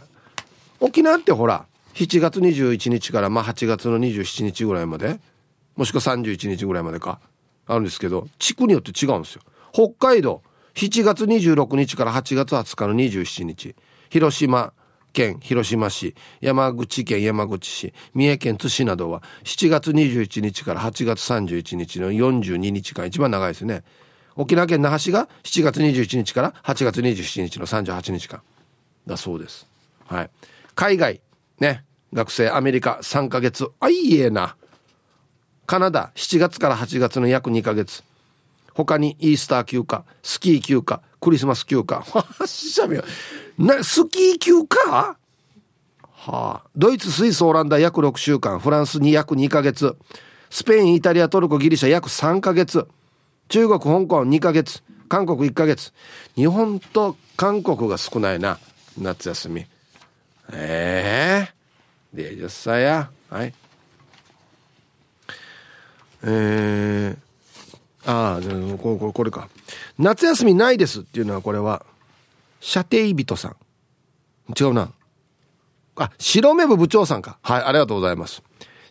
[0.78, 5.20] 沖縄ってほら7月21日からまあ8月の27日ぐらいまで
[5.76, 7.20] もしくは31日ぐらいまでか。
[7.70, 9.42] あるんですけど地区によって違うんですよ。
[9.72, 10.42] 北海道
[10.74, 13.74] 7月26日から8月20日の27日。
[14.10, 14.72] 広島
[15.12, 23.82] 県広島市山口県山口市三重県津市などは7月21日から8月31日の42日間一番長いですね。
[24.36, 28.42] 沖縄県那覇市が7月21日から8月27日の38日間
[29.06, 29.66] だそうです。
[30.06, 30.30] はい。
[30.74, 31.20] 海外
[31.58, 34.56] ね学生アメリカ3ヶ月あいえな
[35.70, 38.02] カナダ7月から8月の約2ヶ月。
[38.74, 42.02] 他にイースター休暇スキー休暇クリスマス休暇
[42.44, 43.00] しゃべ
[43.56, 45.16] なスキー休暇は
[46.26, 46.62] あ。
[46.74, 48.58] ドイツスイスオランダ約6週間。
[48.58, 49.94] フランスに約2ヶ月。
[50.50, 52.88] スペインイタリアトルコギリシャ約3ヶ月。
[53.48, 54.82] 中国香港2ヶ月。
[55.08, 55.92] 韓国1ヶ月。
[56.34, 58.58] 日本と韓国が少ないな。
[58.98, 59.66] 夏休み。
[60.52, 62.16] ええー。
[62.16, 63.12] で10歳や。
[63.28, 63.54] はい。
[66.22, 69.48] えー、ああこれこれか。
[69.98, 71.84] 夏休みないですっていうのはこれは
[72.60, 73.56] 射程人さん。
[74.58, 74.90] 違うな。
[75.96, 77.38] あ白目部部長さんか。
[77.42, 78.42] はいありがとうございます。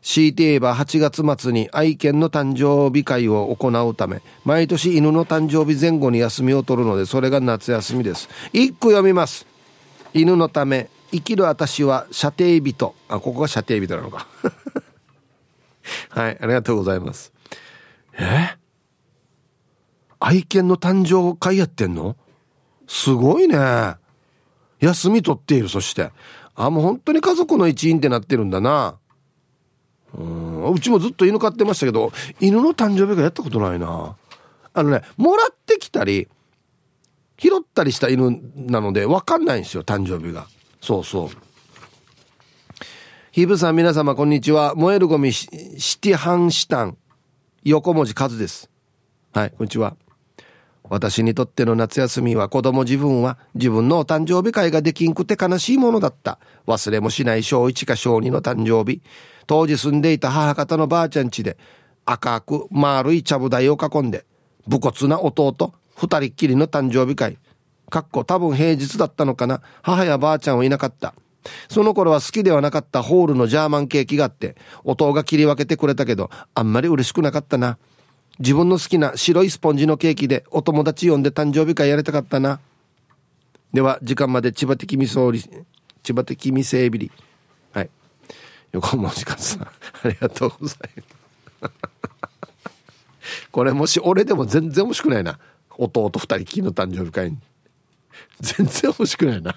[0.02, 8.30] 強いて言えば8月末に愛犬の誕生日会を行うため毎年犬の誕生日前後に休みを取るのでそれが夏休みです。
[8.54, 9.46] 一句読みます。
[10.14, 12.96] 犬のため生きる私は射程人。
[13.08, 14.28] あここが射程人なのか。
[16.10, 17.34] はいありがとうございます。
[18.14, 18.58] え？
[20.20, 22.16] 愛犬の誕生会やってんの？
[22.88, 23.58] すごいね。
[24.80, 26.12] 休み取っているそして。
[26.56, 28.98] あもう本当に家族の一員ってなってるんだな。
[30.18, 34.16] うんうちもずっと犬飼ってましたけど犬の誕生日がやったことないな。
[34.74, 36.28] あのねもらってきたり
[37.38, 40.48] 拾ったりした犬なので分かんないんですよ誕生日が。
[40.82, 41.30] そうそう
[43.40, 45.48] ヒブさん皆様こんにちは燃えるゴミシ
[46.02, 46.98] ティハンシタン
[47.64, 48.70] 横文字数です
[49.32, 49.96] はいこんにちは
[50.84, 56.38] 私にとっての夏休みは子供自分は自分のお誕生日会ができんくて悲しいものだった。
[56.68, 59.02] 忘れもしない小1か小2の誕生日。
[59.48, 61.58] 当時住んでいた母方のばあちゃん家で
[62.06, 64.26] 赤く丸いちゃぶ台を囲んで
[64.68, 67.38] 武骨な弟二人っきりの誕生日会。
[67.90, 69.62] かっこ多分平日だったのかな。
[69.82, 71.14] 母やばあちゃんはいなかった。
[71.70, 77.78] その頃は好きではなかったホールのジャーマンケーキがあって、音が切り分けてくれたけど、あんまり嬉しくなかったな。
[78.40, 82.60] 自分の好きな白いスポンジのケーキでお友達呼んで誕生日会やりたかったな。
[83.74, 85.42] では、時間まで千葉的味噌り、
[86.04, 87.12] 千葉的味噌エビリ。
[87.72, 87.90] はい。
[88.72, 89.72] 横文字かさん、 あ
[90.06, 90.80] りがとうござい
[91.62, 91.74] ます。
[93.52, 95.40] これもし俺でも全然欲しくないな。
[95.78, 97.38] 弟二人きの誕生日会に。
[98.42, 99.56] 全然欲しくないな。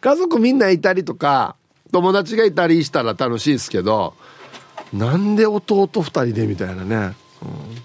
[0.00, 1.56] 家族みんないたりとか、
[1.92, 4.14] 友達がいたりしたら楽しいですけど、
[4.92, 7.76] なんで弟2人でみたいなね、うん、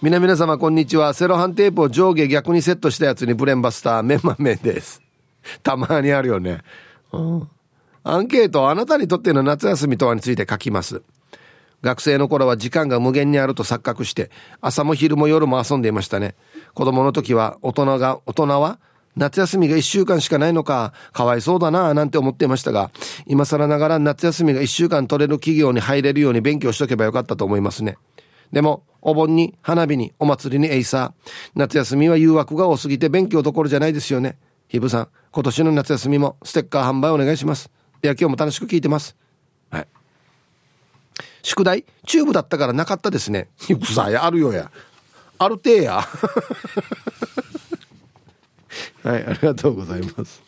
[0.00, 1.14] 皆皆様こんにちは。
[1.14, 5.02] セロハンテープを上下逆にセットしたやつにブレンバスターメンマメンです。
[5.62, 6.60] たまにあるよね、
[7.12, 7.48] うん、
[8.02, 11.02] アンケートあなたにとっての夏休みとはについて書きます。
[11.82, 14.30] 学生の頃は時間が無限にあると錯覚して
[14.62, 16.34] 朝も昼も夜も遊んでいましたね。
[16.72, 18.78] 子供の時は大人が大人は
[19.16, 22.90] 夏休みが1週間しかないのか、かわいそうだなぁ、なんて思っていましたが、
[23.26, 27.96] 今更ながら夏休みが1週間取れる企業に入れるように勉強しとけばよかったと思いますね。
[28.52, 31.30] でも、お盆に、花火に、お祭りにエイサー。
[31.54, 34.38] 夏休みは誘惑が多すぎて勉強どころじゃないですよね。
[34.68, 37.70] ひーぷーさん、今年の夏休みもステッカー販売お願いします。
[38.00, 39.16] では今日も楽しく聞いてます。
[39.70, 39.86] はい。
[41.42, 43.48] 宿題、チューブだったからなかったですね。
[43.58, 44.70] ひーぷーさん、あるよや。
[45.38, 46.00] あるてや
[49.02, 50.42] はいありがとうございます。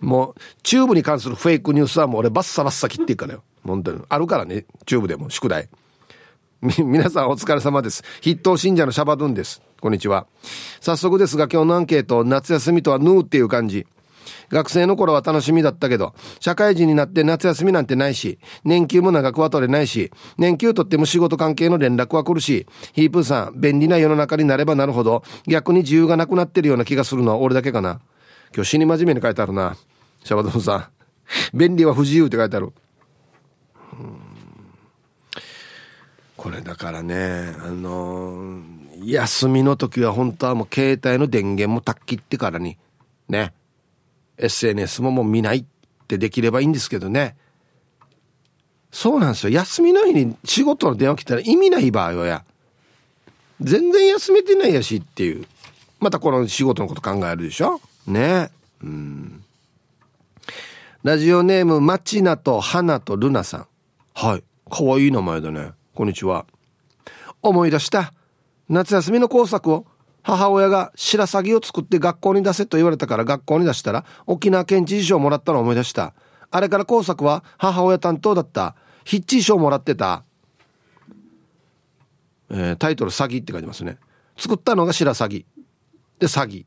[0.00, 3.42] もうチューブに関するフェイクニュースはもう俺バッサバッサ切っていくからよ。
[3.64, 4.02] 本当に。
[4.08, 5.68] あるからねチューブでも宿題。
[6.62, 8.02] み皆さんお疲れ様です。
[8.22, 9.62] 筆頭信者のシャバドゥンです。
[9.80, 10.26] こんにちは。
[10.80, 13.86] 早速ですが今日のアンケート夏休みとはヌーっていう感じ
[14.50, 28.00] 学生の頃は楽しみだったけど、社会人になって夏休みなんてないし、年給も長くは取れないし、年給取っても仕事関係の連絡は来るし、ヒープーさん、便利な世の中になればなるほど、逆に自由がなくなってるような気がするのは俺だけかな。
[28.54, 29.76] 今日死に真面目に書いてあるな。
[30.24, 31.56] シャバドンさん。
[31.56, 32.72] 便利は不自由って書いてある。
[36.36, 42.78] これだからね、あのー、休みの時は本当はもう携帯の電源もたっきってからに、
[43.28, 43.52] ね。
[44.40, 45.64] SNS ももう見ないっ
[46.08, 47.36] てできればいいんですけどね。
[48.90, 49.50] そうなんですよ。
[49.50, 52.44] 休みの日に仕事の電話来たら意味ない場合はや。
[53.60, 55.46] 全然休めてないやしっていう。
[56.00, 57.80] またこの仕事のこと考えるでしょ？
[58.06, 58.50] ね。
[58.82, 59.44] うん。
[61.02, 63.66] ラジオネーム、マチナと花とルナさん。
[64.14, 64.44] はい。
[64.70, 65.72] かわいい名前だね。
[65.94, 66.46] こんにちは。
[67.42, 68.12] 思い出した。
[68.68, 69.86] 夏休みの工作を
[70.22, 76.14] 母親が白鷺を作って学校に出せと言われたから学校に出したら沖縄県知事賞をもらったのを思い出した。
[76.50, 78.74] あれから工作は母親担当だった。
[79.04, 80.24] ヒッチー賞もらってた。
[82.50, 83.98] えー、タイトル詐欺って書いてますね。
[84.36, 85.46] 作ったのが白鷺。
[86.18, 86.66] で、詐欺。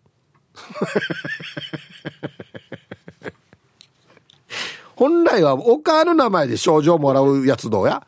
[4.96, 8.06] 本来はお母の名前で賞状をもらうやつどうや？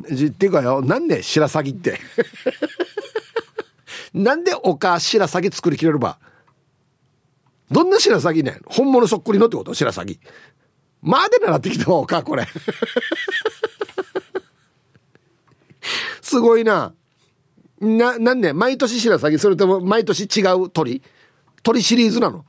[0.00, 1.98] っていうかよ、なんで白鷺って？
[4.16, 6.18] なんでおか白鷺作りきれるば？
[7.70, 9.74] どんな白鷺ね本物そっくりのってこと？
[9.74, 10.18] 白鷺。
[11.02, 12.48] まで習ってきたわ、おか、これ。
[16.22, 16.94] すごいな。
[17.78, 18.54] な、なんで？
[18.54, 21.02] 毎年白鷺それとも毎年違う鳥？
[21.62, 22.46] 鳥シリーズなの？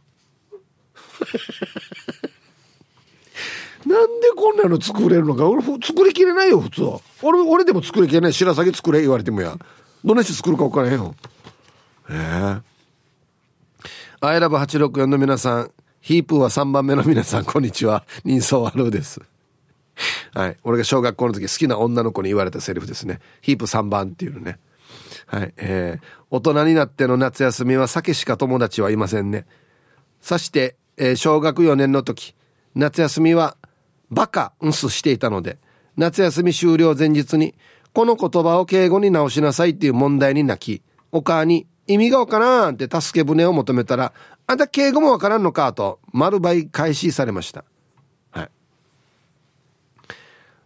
[3.85, 5.49] なんでこんなの作れるのか？
[5.49, 6.83] 俺作りきれないよ普通。
[6.83, 9.57] は俺俺でも作りきれない白鷺作れ言われてもや。
[10.05, 11.13] どんな人作るか分からへんよ。
[12.09, 12.77] ええ
[14.19, 18.03] アイラブ864の皆さん、ヒープーは3番目の皆さん、こんにちは。
[18.23, 19.21] 人相悪うです。
[20.33, 20.57] はい。
[20.63, 23.19] 俺が小学校の時好きな女の子に言われたセリフですね。
[23.41, 24.57] ヒープ3番っていうのね。
[25.27, 25.53] はい。
[25.57, 29.45] えー、大人になっての夏休みは酒しか友達はいませんね。
[30.21, 32.33] そして、えー、小学4年の時、
[32.73, 33.55] 夏休みは
[34.09, 35.57] バカンスしていたので、
[35.95, 37.53] 夏休み終了前日に、
[37.93, 44.13] この言葉を敬語に直しなさいっていう問題に泣き、お母に意味がわからんって助け舟を求めたら、
[44.45, 47.63] あんた敬語もわからんのかと、丸倍開始されました。
[48.31, 48.49] はい。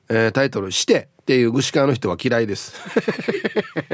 [0.10, 2.74] えー、タイトル、してっていう具志川の人は嫌いです。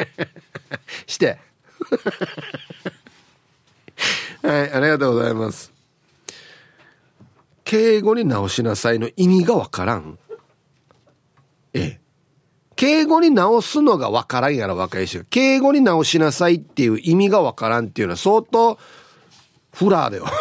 [1.06, 1.38] して。
[4.42, 5.74] はい、ありがとうございます。
[7.64, 10.18] 敬語に直しなさいの意味がわからん。
[11.74, 12.07] ええ。
[12.78, 18.78] 敬語に直すのがわからんやら若いし、敬語に直しなさいっていう意味がわからんっていうのは相当、
[19.74, 20.28] フラーだよ。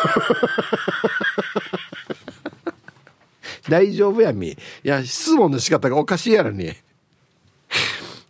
[3.71, 4.51] 大丈夫やみ。
[4.51, 6.75] いや、質問の仕方がおかしいやろに。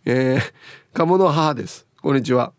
[0.05, 0.41] えー、
[0.93, 1.85] 鴨の母です。
[2.01, 2.53] こんにちは。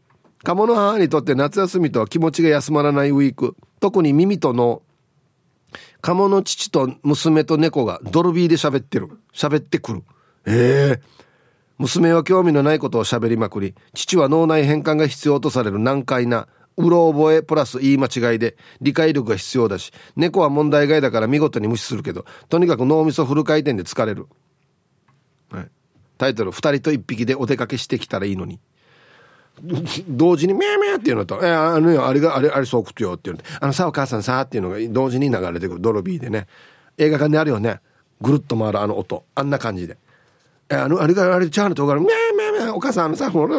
[0.44, 3.56] 鴨の母にとって夏休みとは気持ちが休まらないウィーク。
[3.80, 4.82] 特に耳との、
[6.02, 9.08] 鴨の父と娘と猫がドルビーで喋ってる。
[9.32, 10.02] 喋ってくる。
[10.44, 11.18] ええー
[11.78, 24.26] 娘は興味のないことを喋りまくり、父は脳内変換が必要とされる難解な、うろ覚えプラス言い間違いで理解力が必要だし、猫は問題外だから見事に無視するけど、とにかく脳みそフル回転で疲れる。
[25.50, 25.68] はい。
[26.18, 28.60] タイトル、二人と一匹でお出かけしてきたらいいのに。
[30.08, 36.46] 同時に、ミャーミャーっていうのと、えー、あのよ、あれが、あれ、あれそうくとよっていうのあのさ、お母さんさっていうのが同時に流れてくる、ドロビーでね。
[36.96, 37.80] 映画館であるよね。
[38.20, 39.24] ぐるっと回るあの音。
[39.34, 39.96] あんな感じで。
[40.70, 43.56] あのあれがあれチャーのとこから「ミャーミャーミャーお母さんあのさほら」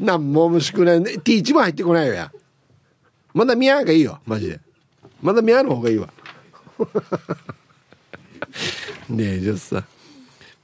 [0.00, 1.00] なんも虫くない。
[1.00, 2.32] T1 も入ってこないよや。
[3.34, 4.60] まだミャーがいいよマジで。
[5.20, 6.08] まだミャーの方がいいわ。
[9.08, 9.84] ねえじゃあさ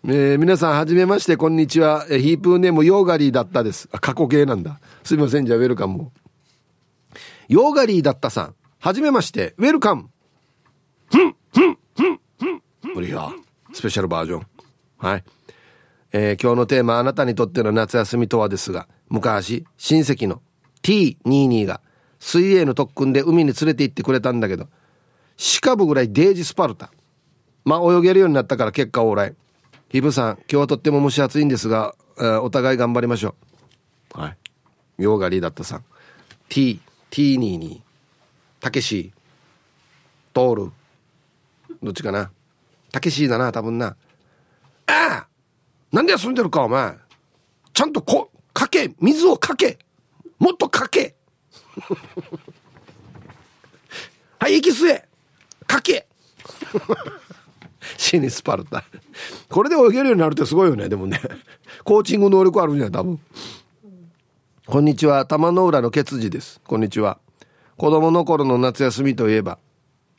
[0.07, 3.89] えー、皆さんはじめましてこんにちは、えヒープーネームヨーガリーだったです。
[3.91, 4.79] あ過去形なんだ。
[5.03, 6.13] すいませんじゃあウェルカム
[7.49, 8.55] ヨーガリーだったさん。
[8.79, 9.55] はじめまして。
[9.57, 10.11] ウェルカム。
[11.11, 11.79] ふんふん。
[12.95, 13.33] 無理よ
[13.73, 14.47] スペシャルバージョン
[14.99, 15.25] はい
[16.13, 20.43] えー、今日のテーマあなたにとっての夏休みとはですが昔親戚の
[20.83, 21.81] T22 が
[22.21, 24.69] 水泳の特訓で海に連れて行ってくれたんだけど
[25.37, 26.93] シカブぐらいデージスパルタ
[27.65, 29.35] まあ泳げるようになったから結果オーライ
[29.95, 33.37] ヒブさん、今日はとっても蒸し暑いんですが、えー、お互い頑張りましょ
[34.17, 34.21] う。
[34.21, 34.37] はい。
[34.99, 35.85] ヨーガリーだったさん。
[36.49, 36.81] T、
[37.13, 37.81] T22、
[38.59, 39.13] たけし、
[40.33, 40.73] トール。
[41.81, 42.33] どっちかな？
[42.95, 43.97] たけしだな、多分な。
[44.87, 45.27] ああ
[45.91, 46.95] なんで休んでるか、お前。
[47.73, 49.79] ちゃんとこ、かけ、水をかけ。
[50.39, 51.17] もっとかけ。
[54.39, 55.09] はい、息吸え。
[55.67, 56.07] かけ。
[57.99, 58.85] シニスパルタ。
[59.49, 61.21] これで泳げるようになるってすごいよね、でもね。
[61.83, 63.19] コーチング能力あるんじゃない多分。
[64.67, 66.61] こんにちは、玉の浦のケツジです。
[66.65, 67.19] こんにちは。
[67.77, 69.59] 子供の頃の夏休みといえば、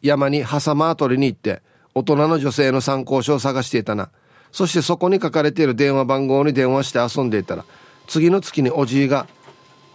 [0.01, 1.61] 山にハサマ取りに行って、
[1.97, 4.09] 大人の女性の参考書を探していたな。
[4.51, 7.63] そしてそこに書かれている電話番号に電話して遊んでいたら、
[8.05, 9.27] 次の月におじいが、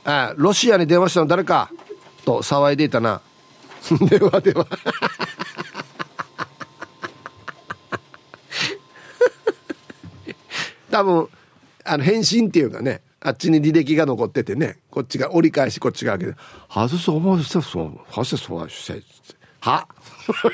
[0.04, 1.70] ああ、ロシアに電話したの誰か
[2.24, 3.20] と騒いでいたな。
[4.08, 4.66] 電話では
[10.90, 11.28] 多分、
[11.84, 16.38] あの、返信っていうかね、あっちに履歴が残っててね、こっちが折り返しこっちが開けて、
[16.68, 18.90] はずそう思うしてそう、はずそうし
[20.26, 20.52] て、は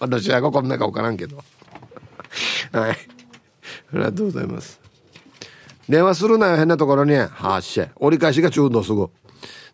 [0.00, 1.36] 私はこんなか分からんけど。
[2.72, 2.90] はい。
[2.90, 2.96] あ
[3.92, 4.80] りがとうございます。
[5.88, 7.14] 電話するなよ、変なところに。
[7.14, 7.88] はっしゃ。
[7.96, 9.08] 折り返しが中度すぐ。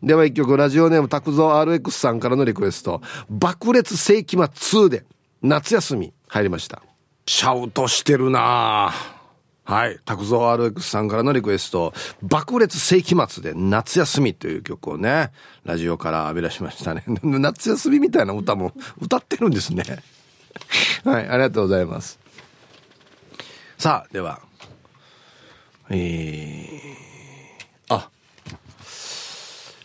[0.02, 3.02] では一曲、ラジオネーム、拓蔵 RX さんからのリクエスト。
[3.28, 4.44] 爆裂世紀末
[4.80, 5.04] 2で、
[5.42, 6.82] 夏休み入りました。
[7.26, 9.15] シャウトしてるなあ。
[9.66, 9.98] はい。
[10.04, 11.92] 拓蔵 RX さんからのリクエスト、
[12.22, 15.32] 爆裂世紀末で夏休みという曲をね、
[15.64, 17.02] ラジオから浴び出しましたね。
[17.24, 19.82] 夏休みみたいな歌も歌ってるんですね。
[21.04, 22.20] はい、ありがとうございます。
[23.76, 24.40] さあ、では、
[25.90, 28.08] えー、あ、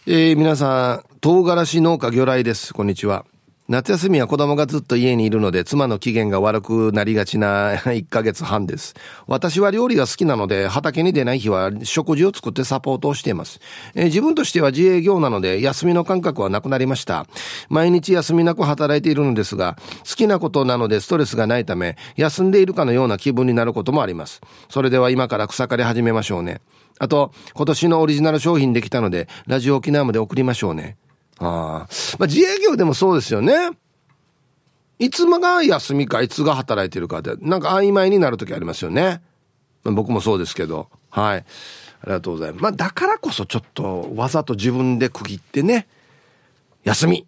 [0.05, 2.71] えー、皆さん、唐辛子農家魚雷です。
[2.75, 3.25] こんにちは。
[3.71, 8.95] 夏休みは子供がずっと家にいるので妻の機嫌が悪くなりがちな1ヶ月半です。
[9.27, 13.61] 私は料理が好きなので畑に出ない日は食事を作ってサポートをしています。
[13.95, 17.27] えー、自分としては自営業なので休みの感覚はなくなりました。
[17.69, 24.41] 毎日休みなく働いているのですが好きなことなのでストレスがないため休んでいるかのような気分になることもあります。
[24.67, 26.59] それでは今から草刈り始めましょうね。
[26.99, 30.97] あと今年のオリジナル商品できたのでラジオ沖縄まで送りましょうね。
[31.41, 31.89] ああ
[32.19, 33.71] まあ、自営業でもそうですよね。
[34.99, 39.21] いつもが休みか、いつが働いてるかで、なんか曖昧になる時ありますよね。
[39.83, 40.89] まあ、僕もそうですけど。
[41.09, 41.39] はい。
[41.39, 42.61] ありがとうございます。
[42.61, 45.87] まあ、だからこそちょっとわざと自分で区切ってね、
[46.83, 47.25] 休み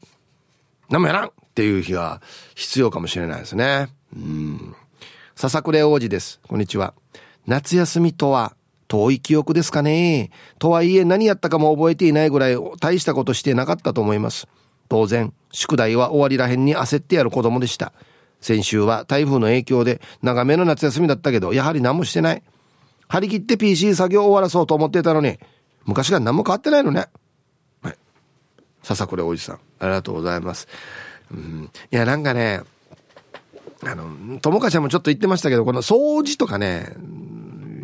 [0.89, 2.21] 何もやらんっていう日が
[2.55, 3.89] 必要かもしれないですね。
[4.15, 4.75] うん。
[5.35, 6.39] 笹倉王子です。
[6.47, 6.93] こんにちは。
[7.47, 8.55] 夏休みとは、
[8.93, 10.29] 遠い記憶ですかね。
[10.59, 14.47] とはいえ何やったかも覚えていないぐらい大したことしてなかったと思います。
[14.87, 17.91] 当然、宿題は終わりらへんに焦ってやる子供でした。
[18.39, 22.43] 先週は台風の影響で長めの夏休みだったけど、やはり何もしてない。
[23.07, 25.39] 張り切って PC 作業を終わらそうと思ってたのに、
[25.85, 27.07] 昔から何も変わってないのね。
[27.81, 27.97] はい。
[28.83, 30.67] 笹倉おじさん、ありがとうございます。
[31.31, 32.61] うん、いや、なんかね、
[33.81, 36.93] あの、友果ちゃんもちょっと言ってましたけど、この掃除とかね、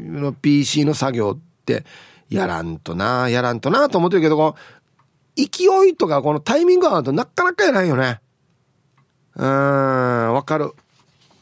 [0.10, 1.86] の PC の作業って
[2.30, 4.56] やらんとな、やらんとなと思ってるけど、こ
[5.36, 8.20] 勢いとかこのタイミングが合うとなかなかやらんよね。
[9.36, 10.74] うーん、わかる。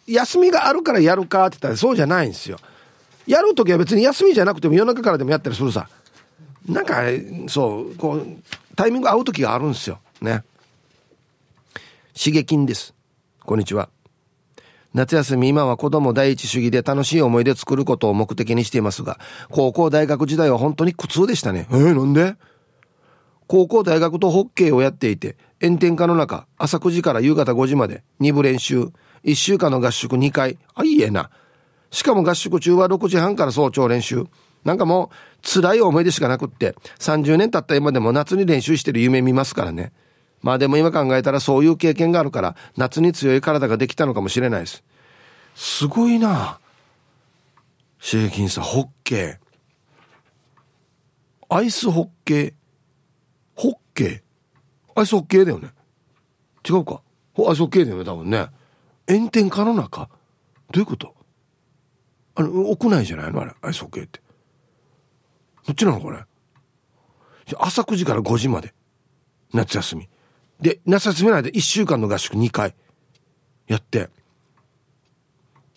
[0.07, 2.57] 休みがあるからやるかって言ったらそうじゃないんですよ。
[3.25, 5.89] やるときは別に休みじゃなくても夜中からでもやったりするさ。
[6.67, 7.01] なんか、
[7.47, 8.27] そう、こう、
[8.75, 9.99] タイミング合う時があるんですよ。
[10.21, 10.43] ね。
[12.17, 12.93] 刺激です。
[13.43, 13.89] こんにちは。
[14.93, 19.19] 夏休み今は子供第一主義で楽しい思い出作ることを目的にしていますが、
[19.49, 21.67] 高校大学時代は本当に苦痛でしたね。
[21.69, 22.35] えー、なんで？
[23.47, 28.91] 高校大学とホッケーをやっていて、炎天下の中、朝9時から夕方5時まで2部練習、
[29.23, 31.29] 1週間の合宿2回、あ、いいえな。
[31.89, 34.25] しかも合宿中は6時半から早朝練習。
[34.65, 39.93] なんかもう辛い思い出しかなくって、30年経った今でも夏に練習してる夢見ますからね。
[40.41, 44.83] まあでも今考えたらそういう経験があるから夏に強い体ができたのかもしれないです。
[45.55, 46.59] すごいな。
[47.99, 51.55] シェーキンさん、ホッケー。
[51.55, 52.53] アイスホッケー？
[53.55, 54.21] ホッケー？
[54.99, 55.69] アイスホッケーだよね。
[56.67, 57.01] 違うか。
[57.37, 58.47] アイスホッケーだよね、多分ね。
[59.09, 60.09] 炎天下の中？
[60.71, 61.15] どういうこと？
[62.35, 63.41] あの、屋内じゃないの？
[63.41, 64.21] あれ、アイスホッケーって。
[65.65, 66.19] どっちなのこれ？
[67.57, 68.73] 朝9時から5時まで。
[69.53, 70.09] 夏休み。
[70.61, 72.73] で、夏休みないで1週間の合宿2回
[73.67, 74.09] やって、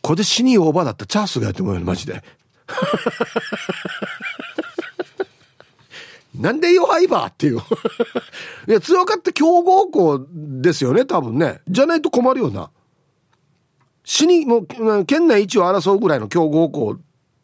[0.02, 2.22] これで死にオーバーだったチャンスがやってもうよ、マジで。
[6.34, 7.60] なんで弱いばっていうい
[8.70, 11.60] や、強かった強豪校ですよね、多分ね。
[11.68, 12.70] じゃないと困るよな。
[14.04, 14.66] 死に、もう、
[15.04, 16.96] 県内一を争うぐらいの強豪校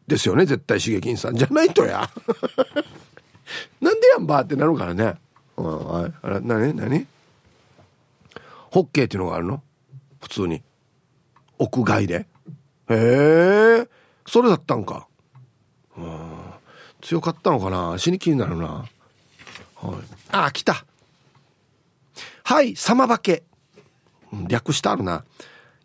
[0.06, 1.36] ですよね、絶対、刺激さん。
[1.36, 2.08] じゃないとや。
[3.80, 5.14] なんでやんばってなるからね。
[5.56, 7.06] うん、あれ、なになに
[8.76, 9.62] ホッケーっていうのがあるの？
[10.20, 10.62] 普通に。
[11.58, 12.26] 屋外で？
[12.90, 13.88] へえ、
[14.26, 15.08] それだったんか。
[15.96, 16.30] うん。
[17.00, 17.96] 強かったのかな？
[17.96, 18.66] 死に気になるな。
[18.66, 18.88] はい。
[20.30, 20.84] あ、来た。
[22.44, 23.44] はい、サマバケ。
[24.46, 25.24] 略してあるな。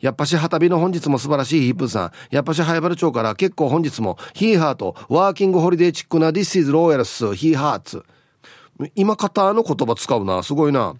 [0.01, 2.11] やっぱし旗火の本日も素晴らしいヒープーさん。
[2.29, 8.03] やっぱしハイバル町から結構本日もヒーハーとワーキングホリデーチックな This is Royals ヒーハーツ。
[8.95, 10.43] 今方の言葉使うな。
[10.43, 10.95] すごいな。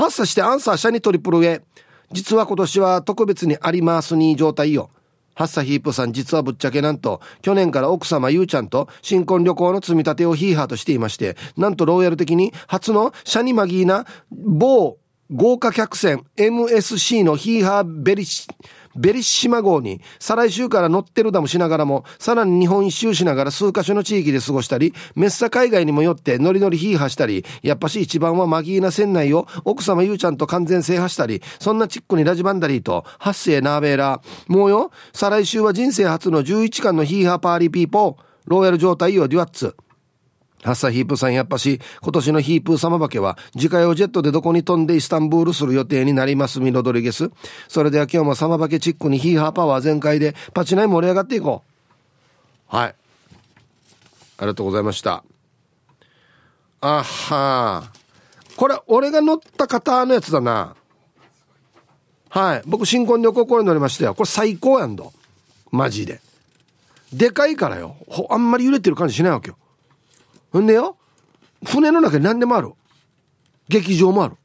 [0.00, 1.62] 発作してアンサー社にトリプルウェイ。
[2.10, 4.88] 実は今年は特別にありますに状態よ。
[5.34, 14.98] ハッサヒープさん実はぶっちゃけなんと去年から奥様ゆうちゃんと新婚旅行の積み立てをヒーハーとしていましてなんとロイヤル的に初のシャニマギーな某
[15.30, 18.48] 豪華客船 MSC のヒーハーベリシ
[18.96, 34.52] ベリッシマ号に再来週から乗ってるだもしながらもさらに日本一周しながら数カ所の地域で過ごしたりメッサ海外にも寄ってノリノリヒーハーしたりやっぱし一番はマギーな船内を奥様ゆうちゃんと完全制覇したりそんなチックにラジバンダリーと発生ナーベーラー。
[34.52, 38.16] もうよ再来週は人生初の11巻のヒーハーパーリーピーポー。
[38.46, 39.76] ローヤル状態よデュアッツ。
[40.62, 47.30] ハッサヒープさんやっぱし、今年のヒープー様化けは、次回をジェットでどこに飛んでイスタンブールする予定になります、ミロドリゲス。
[47.68, 51.62] それでは今日も様化けチックにヒーハーパワー全開で、パチナイ盛り上がっていこ
[52.72, 52.76] う。
[52.76, 52.88] はい。
[52.88, 52.94] あ
[54.42, 55.24] りがとうございました。
[56.82, 57.90] あは
[58.56, 60.76] これ、俺が乗った方のやつだな。
[62.28, 62.62] はい。
[62.66, 64.14] 僕、新婚旅行これ乗りましたよ。
[64.14, 65.12] これ最高やんど。
[65.70, 66.20] マジで。
[67.12, 67.96] でかいからよ。
[68.08, 69.56] ほあんまり揺れてる感じしないわけよ。
[70.52, 70.96] ほんでよ、
[71.64, 72.72] 船の中に何でもある。
[73.68, 74.36] 劇場もある。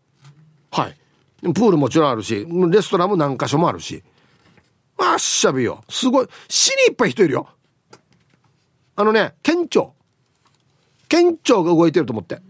[0.71, 0.95] はい。
[1.41, 4.03] プールもちろんあるし、レストランも何箇所もあるし。
[4.97, 5.83] あっしゃびよ。
[5.89, 6.27] すごい。
[6.47, 7.49] 死にいっぱい人いるよ。
[8.95, 9.93] あのね、県庁。
[11.07, 12.41] 県庁が動いてると思って。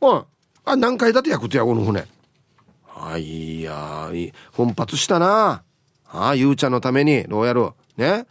[0.00, 0.24] うん。
[0.64, 2.06] あ、何階建てやくとや、この船。
[2.86, 5.62] はい、いやい奮発したな。
[6.10, 8.26] ああ、ゆうちゃんのために、どうやるね。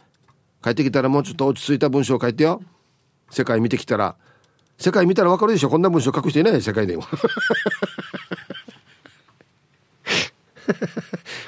[0.62, 2.60] 帰ってきたらもうちょっと落ち着いた文章を書いてよ。
[3.30, 4.16] 世界見てきたら
[4.78, 5.70] 世界見たらわかるでしょ？
[5.70, 7.02] こんな文章書く人いない世界でも。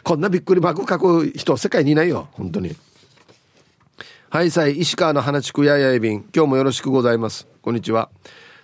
[0.02, 2.74] こんなびっくりマーク書く人世界にいないよ本当に。
[4.30, 7.46] はいさい石川の花地区ややいびん今日もよろしくございます。
[7.62, 8.10] こんにちは。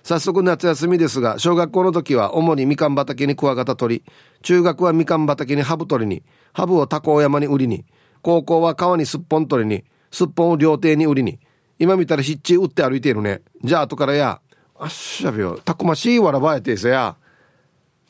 [0.02, 4.04] 早速夏休みですが小学校の時は主にみかん畑にクワガタ取り
[4.42, 7.84] 中学はみかん畑にハブ取りにハブをタコ山に売りに
[8.22, 11.40] 高校は川にすっぽん取りにすっぽんを料亭に売りに
[11.78, 13.42] 今見たらヒッチ打って歩いているね。
[13.62, 14.40] じゃあ後からや、
[14.78, 17.16] あっしゃべよ、たくましいわらばえてさや。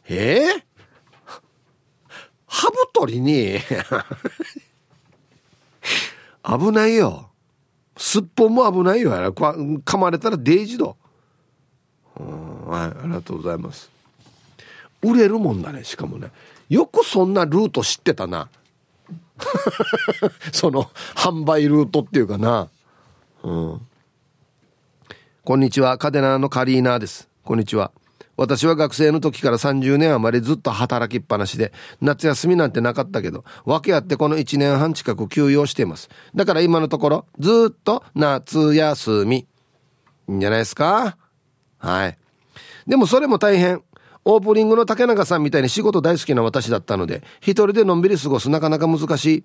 [0.08, 0.62] ええー、
[2.46, 3.58] ハブ取りに？
[6.46, 7.30] 危ないよ。
[7.96, 9.10] すっぽんも危ないよ。
[9.32, 10.96] 噛まれたらデイジド。
[12.14, 13.90] はい、ありがとうございます。
[15.02, 16.30] 売れるもんだね、しかもね。
[16.68, 18.48] よくそんなルート知ってたな。
[20.52, 22.68] その販売ルートっていうかな。
[23.46, 23.80] うん。
[25.44, 25.98] こんにちは。
[25.98, 27.28] カデナーのカリーナです。
[27.44, 27.92] こんにちは。
[28.36, 36.10] 私は学生の時から30年余りずっと働きっぱなしで、夏休みなんてなかったけど、訳あってこの1年半近く休養しています。
[36.34, 39.36] だから今のところ、ずっと夏休み。
[39.36, 39.46] い
[40.26, 41.16] いんじゃないですか？
[41.78, 42.18] はい。
[42.88, 43.80] でもそれも大変。
[44.24, 49.44] オープニングの竹中さんみたいに仕事大好きな私だったので、一人でのんびり過ごすなかなか難しい。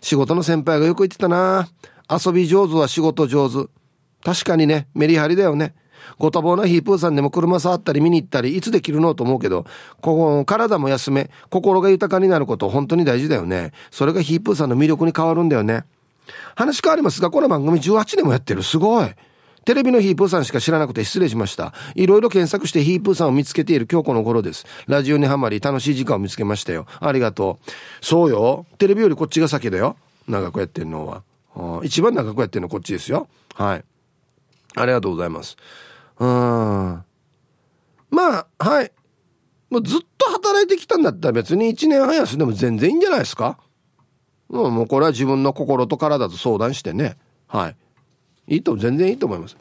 [0.00, 1.68] 仕事の先輩がよく言ってたな
[2.10, 3.68] 遊び上手は仕事上手。
[4.24, 5.74] 確かにね、メリハリだよね。
[6.18, 9.64] ご多忙なヒープーさんでも車触ったり見に行ったり、いつできるのと思うけど、
[10.00, 13.72] ここ体も休め、心が豊かになること本当に大事だよね。
[13.90, 15.84] それがヒープーさんの魅力に変わるんだよね。
[16.54, 18.62] 話変わりますが、この番組18年もやってる。
[18.62, 19.08] すごい。
[19.64, 21.74] テレビのヒープーさんしか知らなくて失礼しました。
[21.94, 24.64] いろいろ検索してヒープーさんを見つけている今日この頃です。
[24.86, 26.86] ラジオにはまり楽しい時間を見つけましたよ。
[27.00, 27.70] ありがとう。
[28.00, 28.64] そうよ。
[28.78, 29.96] テレビよりこっちが先だよ。
[30.26, 31.22] 長くやってんのは。
[31.84, 33.28] 一番長くやってるのこっちですよ。
[33.54, 33.84] はい。
[34.76, 35.56] ありがとうございます。
[36.18, 36.28] うん。
[38.10, 38.92] まあ、はい。
[39.70, 43.58] もうずっと働いてきたんだったら別に1年半休んでも全然いいんじゃないですか
[44.48, 47.18] もうもうこれは自分の心と体と相談してね。
[47.46, 47.76] はい。
[48.54, 49.56] いいと、全然いいと思います。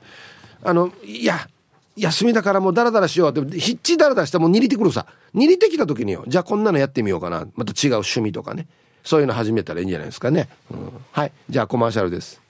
[0.64, 1.50] あの、いや、
[1.98, 5.08] 休みだからもうダラダラしようって、ひっちダラダラしてもう握りてくるさ。
[5.36, 6.24] 握りてきた時によ。
[6.28, 7.48] じゃあこんなのやってみようかな。
[7.56, 8.68] また違う趣味とかね。
[9.08, 12.42] そういうの始めたらいいんじゃないですかね、うん、はいじゃあコマーシャルです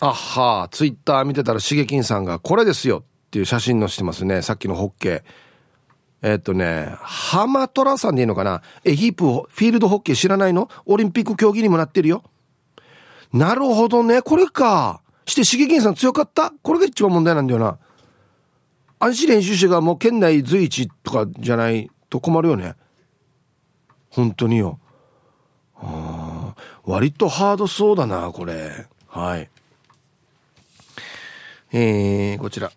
[0.00, 5.22] あはあツイッター見てたらしげきんさんがこれですよっていう写真載してますねさっきのホッケー
[6.22, 8.62] えっとね、ハマトラさんでいいのかな？
[8.84, 10.68] エヒープフィールドホッケー知らないの？
[10.86, 12.24] オリンピック競技にもなってるよ。
[13.34, 14.22] なるほどね。
[14.22, 15.02] これか。
[15.26, 16.52] して、しげきんさん強かった？
[16.62, 17.78] これが一番問題なんだよな。
[18.98, 22.74] 安心練習者がもう県内随一とかじゃないと困るよね。
[24.16, 24.80] 本当によ。
[25.76, 26.54] あ
[26.84, 28.86] 割とハードそうだな、これ。
[29.08, 29.50] はい。
[31.70, 32.72] えー、こちら。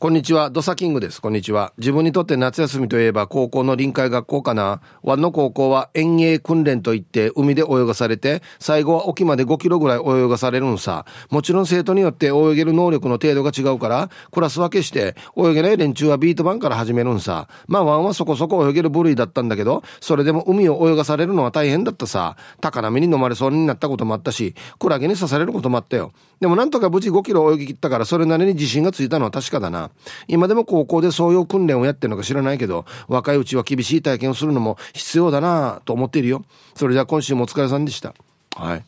[0.00, 1.20] こんにちは、ドサキングです。
[1.20, 1.72] こんにちは。
[1.76, 4.80] 自分にとって夏休みといえば高校の臨海学校かな。
[5.02, 11.04] ワンの高校は遠泳訓練といって海で泳がされて、最後は沖まで5キロぐらい泳がされるんさ。
[11.30, 17.48] もちろん生徒によって泳げる能力の程度が違うから、クラス分けして泳げない連中はビート板から始めるんさ。
[17.66, 22.36] まあワンはそこそこ泳げる部類だったんだけど、それでも海を泳がされるのは大変だったさ。
[22.60, 26.12] 高波に飲まれそうになったこともあったし、クラゲに刺されることもあったよ。
[26.38, 29.87] でもなんとか無事5キロ泳ぎ切ったからそれなりに自信がついたのは確かだな。
[30.26, 36.44] 今でも高校でそういう訓練をやってるのか知らないけど、若いうちは厳しい体験をするのも必要だなと思っているよ。
[36.74, 38.14] それでは今週もお疲れさんでした。
[38.56, 38.84] はい。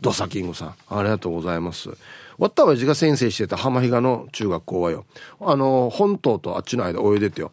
[0.00, 1.90] ドサキングさん、ありがとうございます。
[2.38, 5.04] わったわじが先生してた浜比嘉の中学校はよ。
[5.40, 7.52] あの、本島とあっちの間泳いでてよ。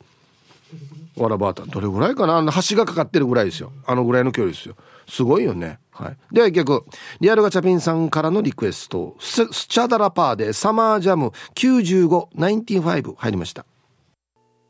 [1.15, 2.37] わらばーたどれぐらいかな？
[2.37, 3.71] あの橋がかかってるぐらいですよ。
[3.85, 4.75] あのぐらいの距離ですよ。
[5.09, 5.79] すごいよね。
[5.91, 6.17] はい。
[6.31, 6.85] では一曲、
[7.19, 13.65] リアルガチャピンさんからのリクエスト、スチャダラパーでサマージャム95、95入りました。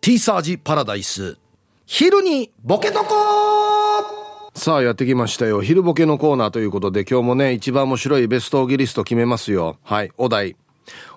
[0.02, 1.38] T サージパラダイス。
[1.86, 3.06] 昼にボケとこ
[4.56, 5.62] さあやってきましたよ。
[5.62, 9.78] 昼ボケのコーナーということで今日もね、一番面白いベストオギリスト決めますよ。
[9.84, 10.56] はい、お題。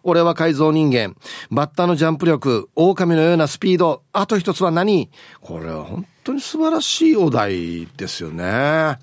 [0.02, 1.16] 俺は改造人間。
[1.50, 2.68] バッタのジャンプ力。
[2.74, 4.02] 狼のようなスピード。
[4.12, 5.10] あと一つは何？
[5.40, 8.98] これは本当に素晴らしいお題ですよね。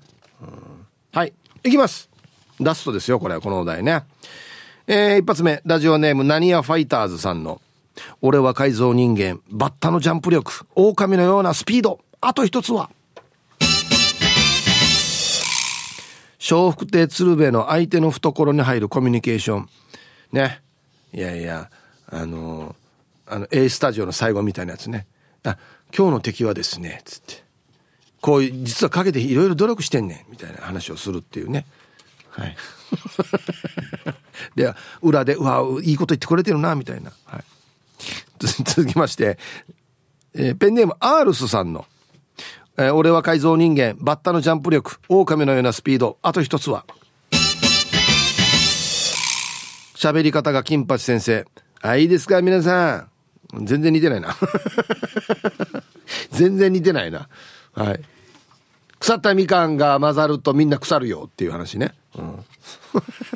[1.12, 1.32] はい。
[1.64, 2.10] いきます。
[2.60, 4.04] ラストですよ、これ、このお題ね。
[4.86, 7.60] えー、一発目、ラジオネーム、何やファイターズさんの、
[8.22, 12.90] 俺は改造人間、バッタのジャンプ力、狼のようなスピード、あと一つは、
[16.50, 19.68] 笑福亭鶴瓶の相手の懐に入るコミュニケーション。
[20.32, 20.60] ね。
[21.12, 21.70] いやいや、
[22.08, 22.74] あの
[23.26, 25.06] あの、A スタジオの最後みたいなやつね。
[25.44, 25.56] あ、
[25.96, 27.49] 今日の敵はですね、つって。
[28.20, 31.66] こういう、実は陰でいろいろ努力してんねん、みたいな話をするっていうね。
[32.30, 32.56] はい。
[34.54, 37.12] で、裏で、うわ、いいこと言ってくれてるな、みたいな。
[37.24, 37.44] はい。
[38.64, 39.38] 続きまして、
[40.34, 41.86] えー、ペンネームアールスさんの、
[42.78, 46.84] えー、俺は改造人間、バッタのジャンプ力、狼のようなスピード、あと一つは、
[49.94, 51.46] 喋り方が金八先生。
[51.82, 53.08] あ、いいですか、皆さ
[53.52, 53.66] ん。
[53.66, 54.36] 全然似てないな。
[56.32, 57.28] 全然似てないな。
[57.74, 58.00] はい。
[58.98, 61.94] 腐ったみかんが混ざるとみんな腐るよっていう話ね。
[62.18, 62.44] うん、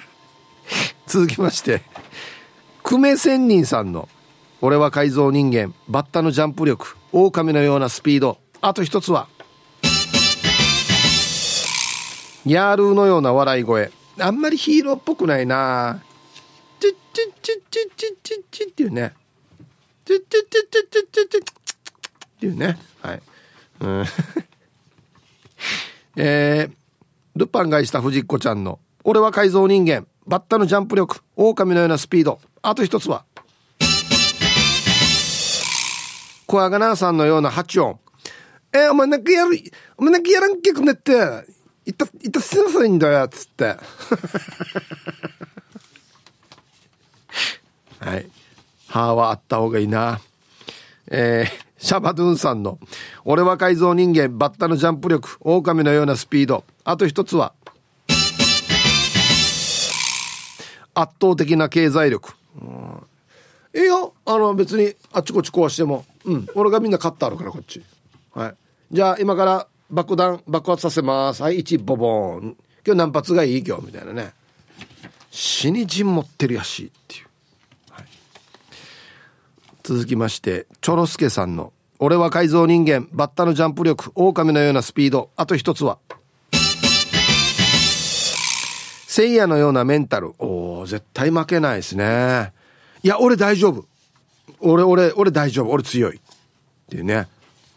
[1.07, 1.83] 続きまして、
[2.83, 4.09] 久米仙人さんの、
[4.61, 9.29] 俺は改造人間、バッタのジャンプ力、狼のようなスピード、あと一つは、
[12.47, 13.91] ヤールーのような笑い声。
[14.19, 16.03] あんまりヒーローっぽくないな
[16.79, 19.15] チッチッチッチッチッチッチッっていうね。
[20.05, 21.45] チッチッチッチッチッチッチッっ
[22.41, 22.79] ていうね。
[23.01, 23.23] はい。
[23.81, 24.05] うん、
[26.17, 26.75] えー、
[27.37, 33.25] ルパンがした藤子ちゃんの、俺は改造人間、バッタのジャンプ力、狼のようなスピード、あと一つは、
[36.47, 37.99] 小アガナーさんのような八音。
[38.73, 39.59] えー、お前なんかやる、
[39.97, 41.13] お前なんかやらんけくねって、
[41.87, 43.77] いた、いたしなさいんだよっ、つって。
[48.01, 48.29] はい。
[48.89, 50.21] 歯はあった方がいいな。
[51.11, 52.79] えー、シャバドゥンさんの、
[53.25, 56.65] 俺は改造人間、バッタのジャンプ力、狼のようなスピード。
[56.85, 57.53] あと一つは、
[60.95, 62.33] 圧倒的な経済力。
[63.75, 64.15] いいよ。
[64.25, 66.05] あの、別に、あっちこっち壊しても。
[66.25, 66.47] うん。
[66.55, 67.83] 俺がみんな勝ったあるから、こっち。
[68.33, 68.55] はい。
[68.93, 71.43] じゃあ、今から爆弾爆発させます。
[71.43, 72.57] はい、1ボボーン。
[72.87, 73.65] 今日何発がいい？
[73.67, 74.33] 今日みたいなね。
[75.31, 77.24] 死に人持ってるやしっていう。
[79.85, 85.29] 続きましてチョロスケさんの「俺は改造人間バッタのジャンプ力狼のようなスピード。
[85.37, 85.99] あと一つは」
[89.07, 90.33] せいやのようなメンタル。
[90.39, 92.55] おお絶対負けないですね。
[93.03, 93.85] いや俺大丈夫。
[94.59, 95.71] 俺俺俺大丈夫。
[95.71, 96.17] 俺強い。
[96.17, 96.21] っ
[96.89, 97.29] ていうね、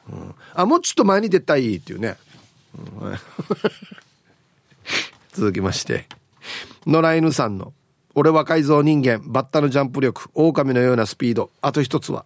[0.10, 2.16] うん、あもうちょっと前に出たいっていうね、
[5.34, 6.08] 続きまして
[6.86, 7.74] 野良犬さんの
[8.20, 11.51] 俺は改造人間、バッタのジャンプ力、狼のようなスピード。
[11.61, 12.26] あと一つは。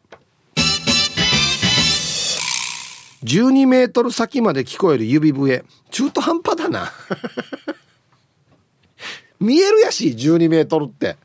[3.25, 5.65] 12メートル先まで聞こえる指笛。
[5.89, 6.89] 中途半端だな。
[9.41, 11.17] 見えるやし、12メートルって。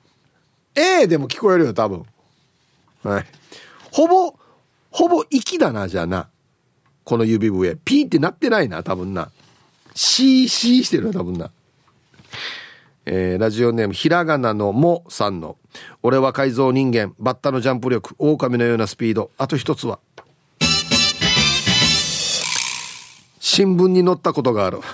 [0.74, 2.04] A でも聞こえるよ、多分。
[3.04, 3.26] はい。
[3.92, 4.36] ほぼ、
[4.90, 6.28] ほぼ息だな、じゃあな。
[7.04, 7.76] この指笛。
[7.84, 9.30] ピーってなってないな、多分な。
[9.94, 11.52] シーシーしてるな、多分な。
[13.06, 15.56] えー、ラジオネーム、ひらがなのもさんの、
[16.02, 20.00] 俺は改造人間、バッタのジャンプ力、狼のようなスピード、あと一つは、
[23.38, 24.80] 新聞に載ったことがある。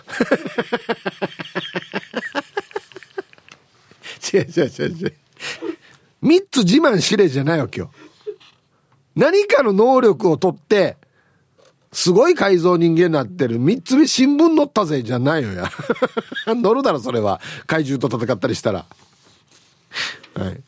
[4.32, 5.14] 違う違う違う違う。
[6.20, 7.90] 三つ自慢しれじゃないわけよ。
[9.16, 10.98] 何かの能力を取って、
[11.92, 13.58] すごい改造人間になってる。
[13.58, 15.70] 三つ目新聞載ったぜじゃないよや。
[16.54, 17.40] 乗るだろ、それは。
[17.66, 18.86] 怪獣と戦ったりしたら。
[20.34, 20.60] はい。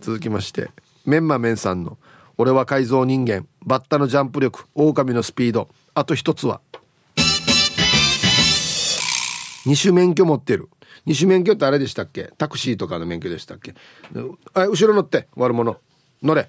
[0.00, 0.70] 続きまして、
[1.04, 1.96] メンマメンさんの、
[2.38, 6.60] 俺は改造人間、バッタのジャンプ力、狼のスピード、あと一つは、
[9.64, 10.68] 二種免許持ってる。
[11.06, 12.32] 二種免許ってあれでしたっけ？
[12.36, 13.74] タクシーとかの免許でしたっけ？
[14.54, 15.76] あ後ろ乗って悪者
[16.22, 16.48] 乗れ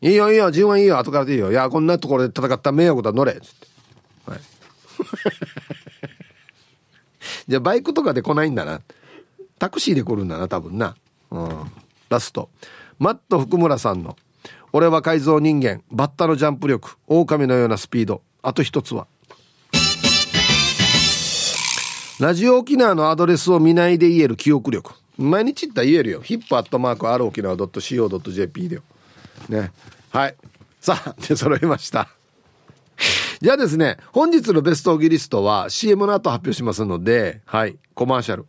[0.00, 0.98] いいよいいよ自分はいいよ。
[0.98, 1.50] 後からでいいよ。
[1.50, 3.32] いやこんなところで戦った迷惑だ乗れ。
[3.32, 3.66] っつって、
[4.30, 4.40] はい、
[7.48, 8.80] じゃあバイクとかで来ないんだな。
[9.58, 10.94] タクシーで来るんだな多分な。
[11.30, 11.72] うん。
[12.08, 12.48] ラスト。
[12.98, 14.16] マット福村さんの
[14.72, 15.82] 「俺は改造人間。
[15.90, 16.96] バッタのジャンプ力。
[17.08, 18.22] 狼のようなスピード。
[18.42, 19.08] あと一つは」
[22.20, 24.92] ラジオ沖縄のアドレスを見ないで言える記憶力。
[25.16, 26.20] 毎日言ったら言えるよ。
[26.20, 28.76] ヒップアットマーク r 沖縄 .co.jp で。
[28.76, 28.82] よ。
[29.48, 29.72] ね。
[30.10, 30.36] はい。
[30.80, 32.08] さあ、 で揃いました。
[33.40, 38.46] じゃあですね、本日のベストオギリストは CM の後発表しますので、はい、コマーシャル。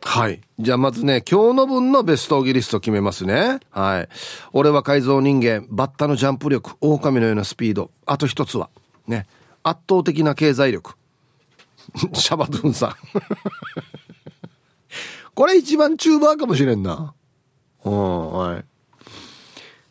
[0.00, 0.40] はい。
[0.58, 3.60] じゃあまずね、今日の分のベストオギリスト決めますね。
[3.70, 4.08] はい。
[4.52, 7.90] 俺は改造人間、バッタのジャンプ力、狼のようなスピード。
[8.06, 8.70] あと一つは、
[9.06, 9.26] ね、
[9.62, 10.94] 圧倒的な経済力。
[12.14, 12.94] シャバドゥンさん
[15.34, 17.14] これ一番チューバーかもしれんな。
[17.84, 18.64] うん、はい。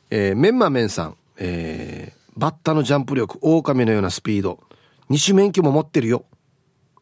[0.10, 4.60] えー、メンマメンさん、えー、バッタのジャンプ力、狼のようなスピード、
[5.10, 6.26] 二種免許も持ってるよ。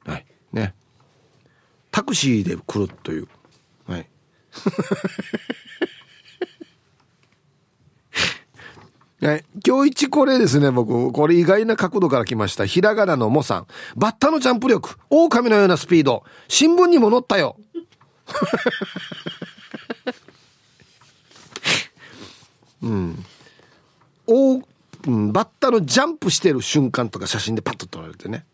[0.06, 0.26] はい。
[0.52, 0.76] ね。
[1.92, 3.28] タクシーで来るという。
[3.88, 4.10] はい。
[9.26, 9.46] はい。
[9.66, 11.12] 今日一これですね、僕。
[11.14, 12.66] これ意外な角度から来ました。
[12.66, 13.68] ひらがなのもさん。
[13.96, 14.98] バッタのジャンプ力。
[15.10, 16.26] 狼のようなスピード。
[16.50, 17.56] 新聞にも載ったよ。
[22.84, 23.26] うん。
[24.28, 24.62] おう
[25.10, 28.46] ん、バッタのジャンプしてる瞬間とか写真でパッと撮られてね。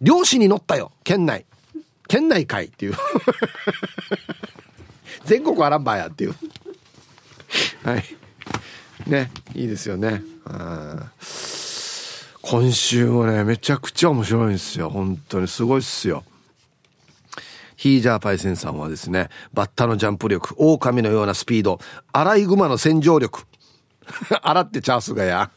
[0.00, 0.92] 漁師に乗ったよ。
[1.04, 1.44] 県内。
[2.08, 2.94] 県内かいっていう。
[5.24, 6.34] 全国アランバーやっていう。
[7.84, 8.04] はい。
[9.06, 10.22] ねいいですよね
[12.42, 16.24] 今週もねめちゃくちゃ面白いんですよ本当にすごいっすよ
[17.82, 21.80] ヒージャーパイセンさんはですねバッタのジャンプ力狼のようなスピード
[22.12, 23.44] アライグマの洗浄力。
[24.40, 25.50] 洗ってチャースが や。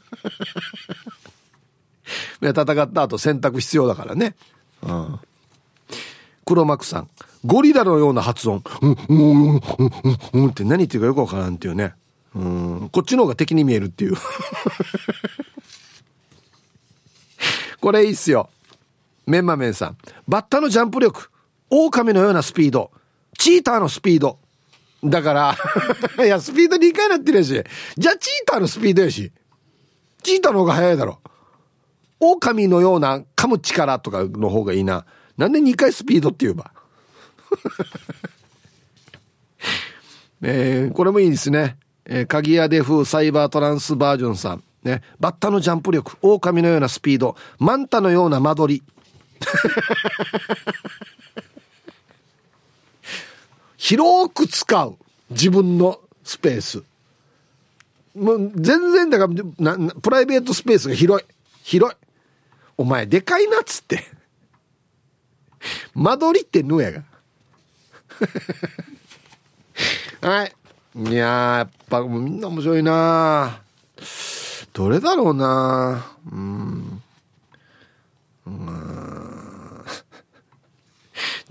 [2.41, 2.73] 戦った
[3.03, 4.35] 後洗濯必要だからね。
[4.81, 5.19] うん。
[6.45, 7.09] 黒幕さん
[7.45, 8.63] ゴリラのような発音。
[8.81, 9.61] うんうんうんうん
[10.33, 11.93] うんって何言ってるかよくわからんっていうね。
[12.33, 12.89] うん。
[12.91, 14.15] こっちの方が敵に見えるっていう。
[17.79, 18.49] これいいっすよ。
[19.27, 19.97] メンマメンさん
[20.27, 21.29] バッタのジャンプ力。
[21.69, 22.91] 狼のようなスピード。
[23.37, 24.39] チーターのスピード。
[25.03, 25.55] だから
[26.25, 27.63] いやスピード2回なってるやし。
[27.97, 29.31] じゃあチーターのスピードやし。
[30.23, 31.19] チーターの方が速いだろ。
[32.19, 35.05] 狼のような噛む力とかの方がいいな。
[35.37, 36.71] なんで2回スピードって言えば。
[40.41, 41.77] えー、これもいいですね。
[42.05, 44.63] えー、鍵屋デフサイバートランスバージョンさん。
[44.83, 45.01] ね。
[45.19, 48.83] バッタのジャンプ力、狼のようなスピード、マンタのような間取り。
[53.77, 54.97] 広く使う。
[55.29, 56.83] 自分のスペース。
[58.15, 59.27] もう全然だか
[59.59, 61.27] ら、プライベートスペースが広い。
[61.63, 61.97] 広い。
[62.77, 64.03] お前でかいなっつって。
[65.93, 67.03] 間取りってぬやが。
[70.21, 70.55] はい。
[70.97, 73.61] いややっぱもうみんな面白いな
[74.71, 77.01] どれだろうなうん。
[78.47, 79.14] うん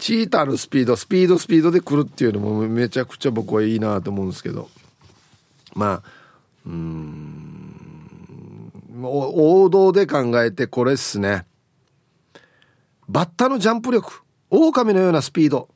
[0.05, 4.69] チーターのスピード、スピードスピードで来るっていうのもめちゃくちゃ僕はいいなと思うんですけど。
[5.75, 6.11] まあ、
[6.67, 7.75] うん。
[9.03, 11.47] 王道で考えてこれっすね。
[13.09, 15.71] バッタのジャンプ力、狼のようなスピード、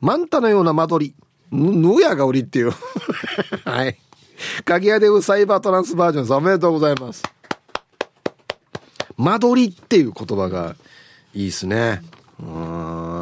[0.00, 1.14] マンタのような間取り、
[1.52, 2.72] ぬやが売りっていう。
[3.66, 3.98] はい。
[4.64, 7.22] 鍵屋でウサイバートランスバージョンさんおめでとうございます。
[9.18, 10.74] 間取りっていう言葉が
[11.34, 12.00] いいっすね。
[12.40, 13.17] うん。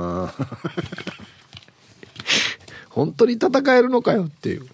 [2.90, 4.66] 本当に戦えるのかよっていう。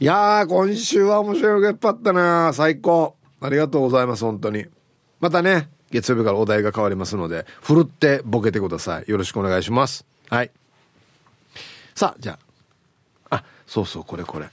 [0.00, 3.16] いやー、今週は面白いのがいっぱいあったな最高。
[3.40, 4.66] ありがとうございます、本当に。
[5.20, 9.10] またね、月曜日からお題が変わりますので、ふるってボケてください。
[9.10, 10.04] よろしくお願いします。
[10.28, 10.50] はい。
[11.94, 12.38] さあ、じゃ
[13.30, 13.36] あ。
[13.36, 14.48] あ、そうそう、これこれ。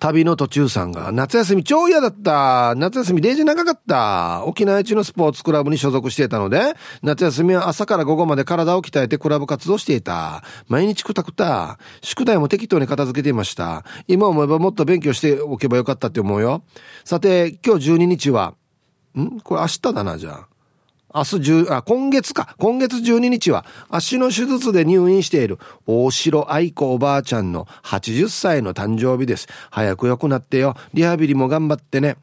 [0.00, 2.74] 旅の途中さんが、夏休み超嫌だった。
[2.76, 4.44] 夏休みデージ長かった。
[4.44, 10.44] 沖縄一のスポーツクラブに所属していたので、夏休みは朝から午後まで体を鍛えてクラブ活動していた。
[10.68, 11.78] 毎日くたくた。
[12.00, 13.84] 宿題も適当に片付けていました。
[14.06, 16.62] 今思えばもっと勉強しておけばよかったって思うよ。
[17.04, 18.54] さて、今日12日は、
[19.18, 19.40] ん？
[19.40, 20.47] これ明日だな、じゃあ。
[21.18, 22.54] 明日10、あ、今月か。
[22.58, 29.48] 今月12日は足の手術で入院している大城愛子おばあちゃんの80歳の誕生日です。
[29.70, 30.76] 早く良くなってよ。
[30.94, 32.16] リハビリも頑張ってね。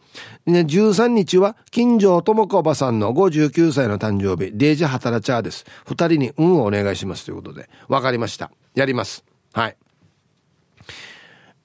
[0.46, 5.66] ね13日は金城智子おばさんの59歳の誕生日、デージハタラチャーです。
[5.86, 7.70] 二人に運をお願いしますということで。
[7.90, 8.50] わかりました。
[8.76, 9.26] やります。
[9.52, 9.76] はい。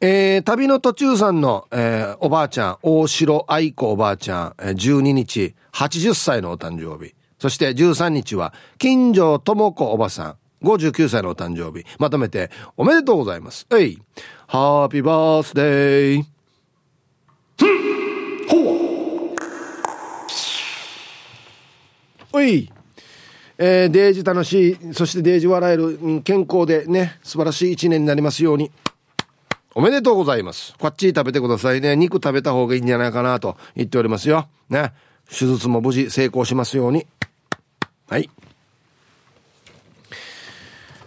[0.02, 7.14] えー、旅の途中さんの、えー、おばあちゃん、大城愛子おばあちゃん、えー、12日、80歳のお誕生日。
[7.40, 11.86] そして13日は、金城智子おばさん、59歳のお誕生日。
[11.98, 13.66] まとめて、おめでとうございます。
[13.72, 13.98] えい。
[14.46, 16.24] ハッピーバースデー。
[18.46, 19.34] ほ。
[22.32, 22.70] おい。
[23.56, 28.70] えー、デージ楽しい、そしてデージ笑える、健康でね、素晴らしい一年になりますように。
[29.74, 30.74] おめでとうございます。
[30.78, 31.96] こっち食べてくださいね。
[31.96, 34.46] 肉食べた方がいいんじゃないかなと言っておりますよ。
[34.68, 34.92] ね。
[35.30, 37.06] 手術も無事成功しますように。
[38.10, 38.28] はい。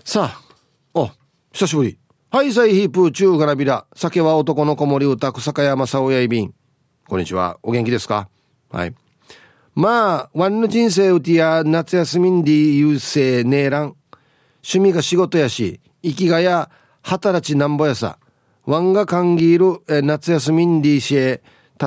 [0.05, 0.41] さあ、
[0.93, 1.09] お、
[1.51, 1.97] 久しぶり。
[2.31, 3.85] はい、サイヒープーチューガラビラ。
[3.93, 6.53] 酒は男の子守歌、草加山沙親やいびん。
[7.09, 7.59] こんにちは。
[7.61, 8.29] お元気ですか？
[8.71, 8.95] はい。
[9.75, 13.97] まあ、ワンの人生うてや夏休みんで優勢ねえらん。
[14.63, 18.17] 趣味が仕事やし、生きがや働ちなんぼやさ。
[18.65, 21.43] ワンが歓迎るえ夏休みんでしえ、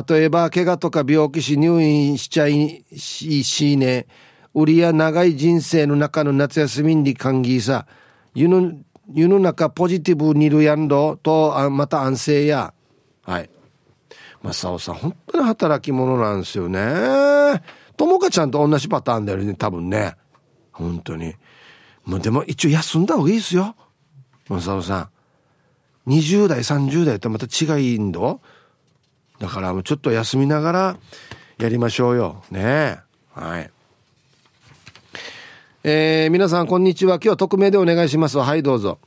[0.09, 4.07] 例えば怪我とか病気し入院しちゃいししね、
[4.57, 7.87] 売りや長い人生の中の夏休みに歓迎さ、
[8.35, 8.73] 世の
[9.13, 12.73] 世の中ポジティブにいるやんどと、あまた安静や。
[13.23, 13.51] はい。
[14.43, 16.81] 正雄さん、本当に働き者なんですよね。
[17.99, 20.17] ともかちゃんと同じパターンだよね、多分ね。
[20.73, 21.35] 本当に。
[22.07, 23.77] もうでも一応休んだ方がいいですよ。
[24.49, 25.11] 正雄さ
[26.07, 26.11] ん。
[26.11, 28.41] 20代、30代とまた違いんど
[29.39, 30.97] だからもうちょっと休みながら
[31.59, 32.43] やりましょうよ。
[32.51, 33.01] ね
[33.35, 33.71] はい。
[35.89, 37.21] えー、皆さんこんにちは。
[37.23, 38.39] 今日匿名でお願いします。
[38.39, 38.99] はい、どうぞ。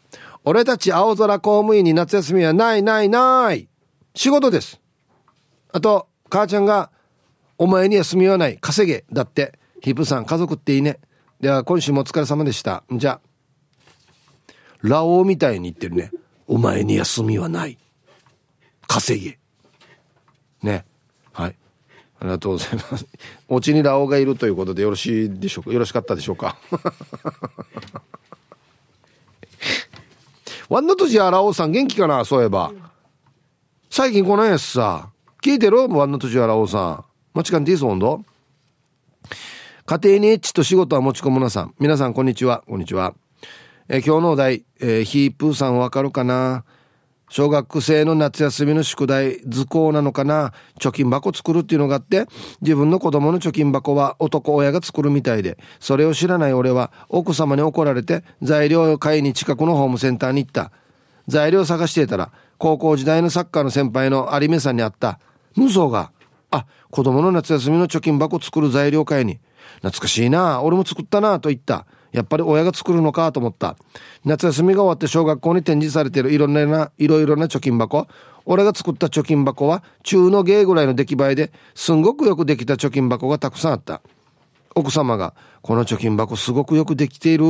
[0.46, 3.68] 俺たち青空公務員に夏休みはないないない
[4.14, 4.80] 仕事です。
[5.74, 6.90] あと、母ちゃんが、
[7.58, 8.58] お前に休みはない。
[8.60, 9.04] 稼げ。
[9.12, 9.60] だって。
[9.82, 11.02] ヒップさん、家族っていいね。
[11.42, 12.86] では、今週もお疲れ様でした。
[12.90, 13.20] じゃ、
[14.82, 16.12] ラオウみたいに言ってるね。
[16.48, 17.78] お前に休みはない。
[18.88, 19.38] 稼げ。
[20.64, 20.86] ね。
[22.22, 23.06] ありがとうございます。
[23.48, 25.72] お家にラオウがいるということでよろしいでしょうか？
[25.72, 26.58] よろしかったでしょうか？
[30.70, 32.26] ワンダとじゃラオウさん元気かな？
[32.26, 32.72] そういえば。
[33.90, 35.10] 最近来ないやつさ。
[35.42, 35.88] 聞いてる？
[35.88, 37.06] ワンダとじゃラオウさん。
[37.34, 38.24] 間違っていいぞ、温度。
[39.86, 41.74] 家庭にエッチと仕事は持ち込むなさん。
[41.80, 42.64] 皆さん、こんにちは。
[42.68, 43.16] こんにちは。
[43.88, 46.66] え今日のお題、えー、ヒープーさんわかるかな？
[47.30, 50.52] 小学生の夏休みの宿題図工なのかな？
[50.80, 52.26] 貯金箱作るっていうのがあって
[52.62, 60.72] 自分の子供の貯金箱は男親が作るみたいでそれを知らない俺は奥様に怒られて材料を買いに近くのホームセンターに行った。
[61.28, 65.20] 材料探していたら高校時代のサッカーの先輩の有目さんに会った。
[65.56, 66.12] 無双が。
[66.52, 69.40] あ子供の夏休みの貯金箱作る材料買いに。
[69.76, 71.86] 懐かしいな俺も作ったなと言った。
[72.12, 73.78] やっぱり親が作るのかと思った。
[74.26, 78.08] 夏休みが終わって小学校に展示されているいろんな、いろいろな貯金箱。
[78.46, 84.02] 俺が作った貯金箱は中の芸ぐらいの出来栄えですんごくよくできた貯金箱がたくさんあった。
[84.76, 87.46] 奥様が、この貯金箱すごくよくできている。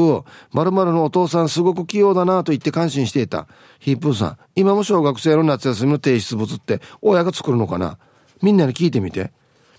[0.51, 3.47] 〇〇のお父さんすごく器用だなと言って感心していた。
[3.79, 7.97] ヒープーさん、今も小学生の夏休みの提出物って親が作るのかな？
[8.41, 9.31] みんなに聞いてみて。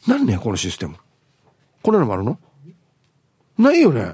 [0.07, 0.97] 何ねこのシステム。
[1.82, 2.38] これのもあるの？
[3.59, 4.12] ないよね。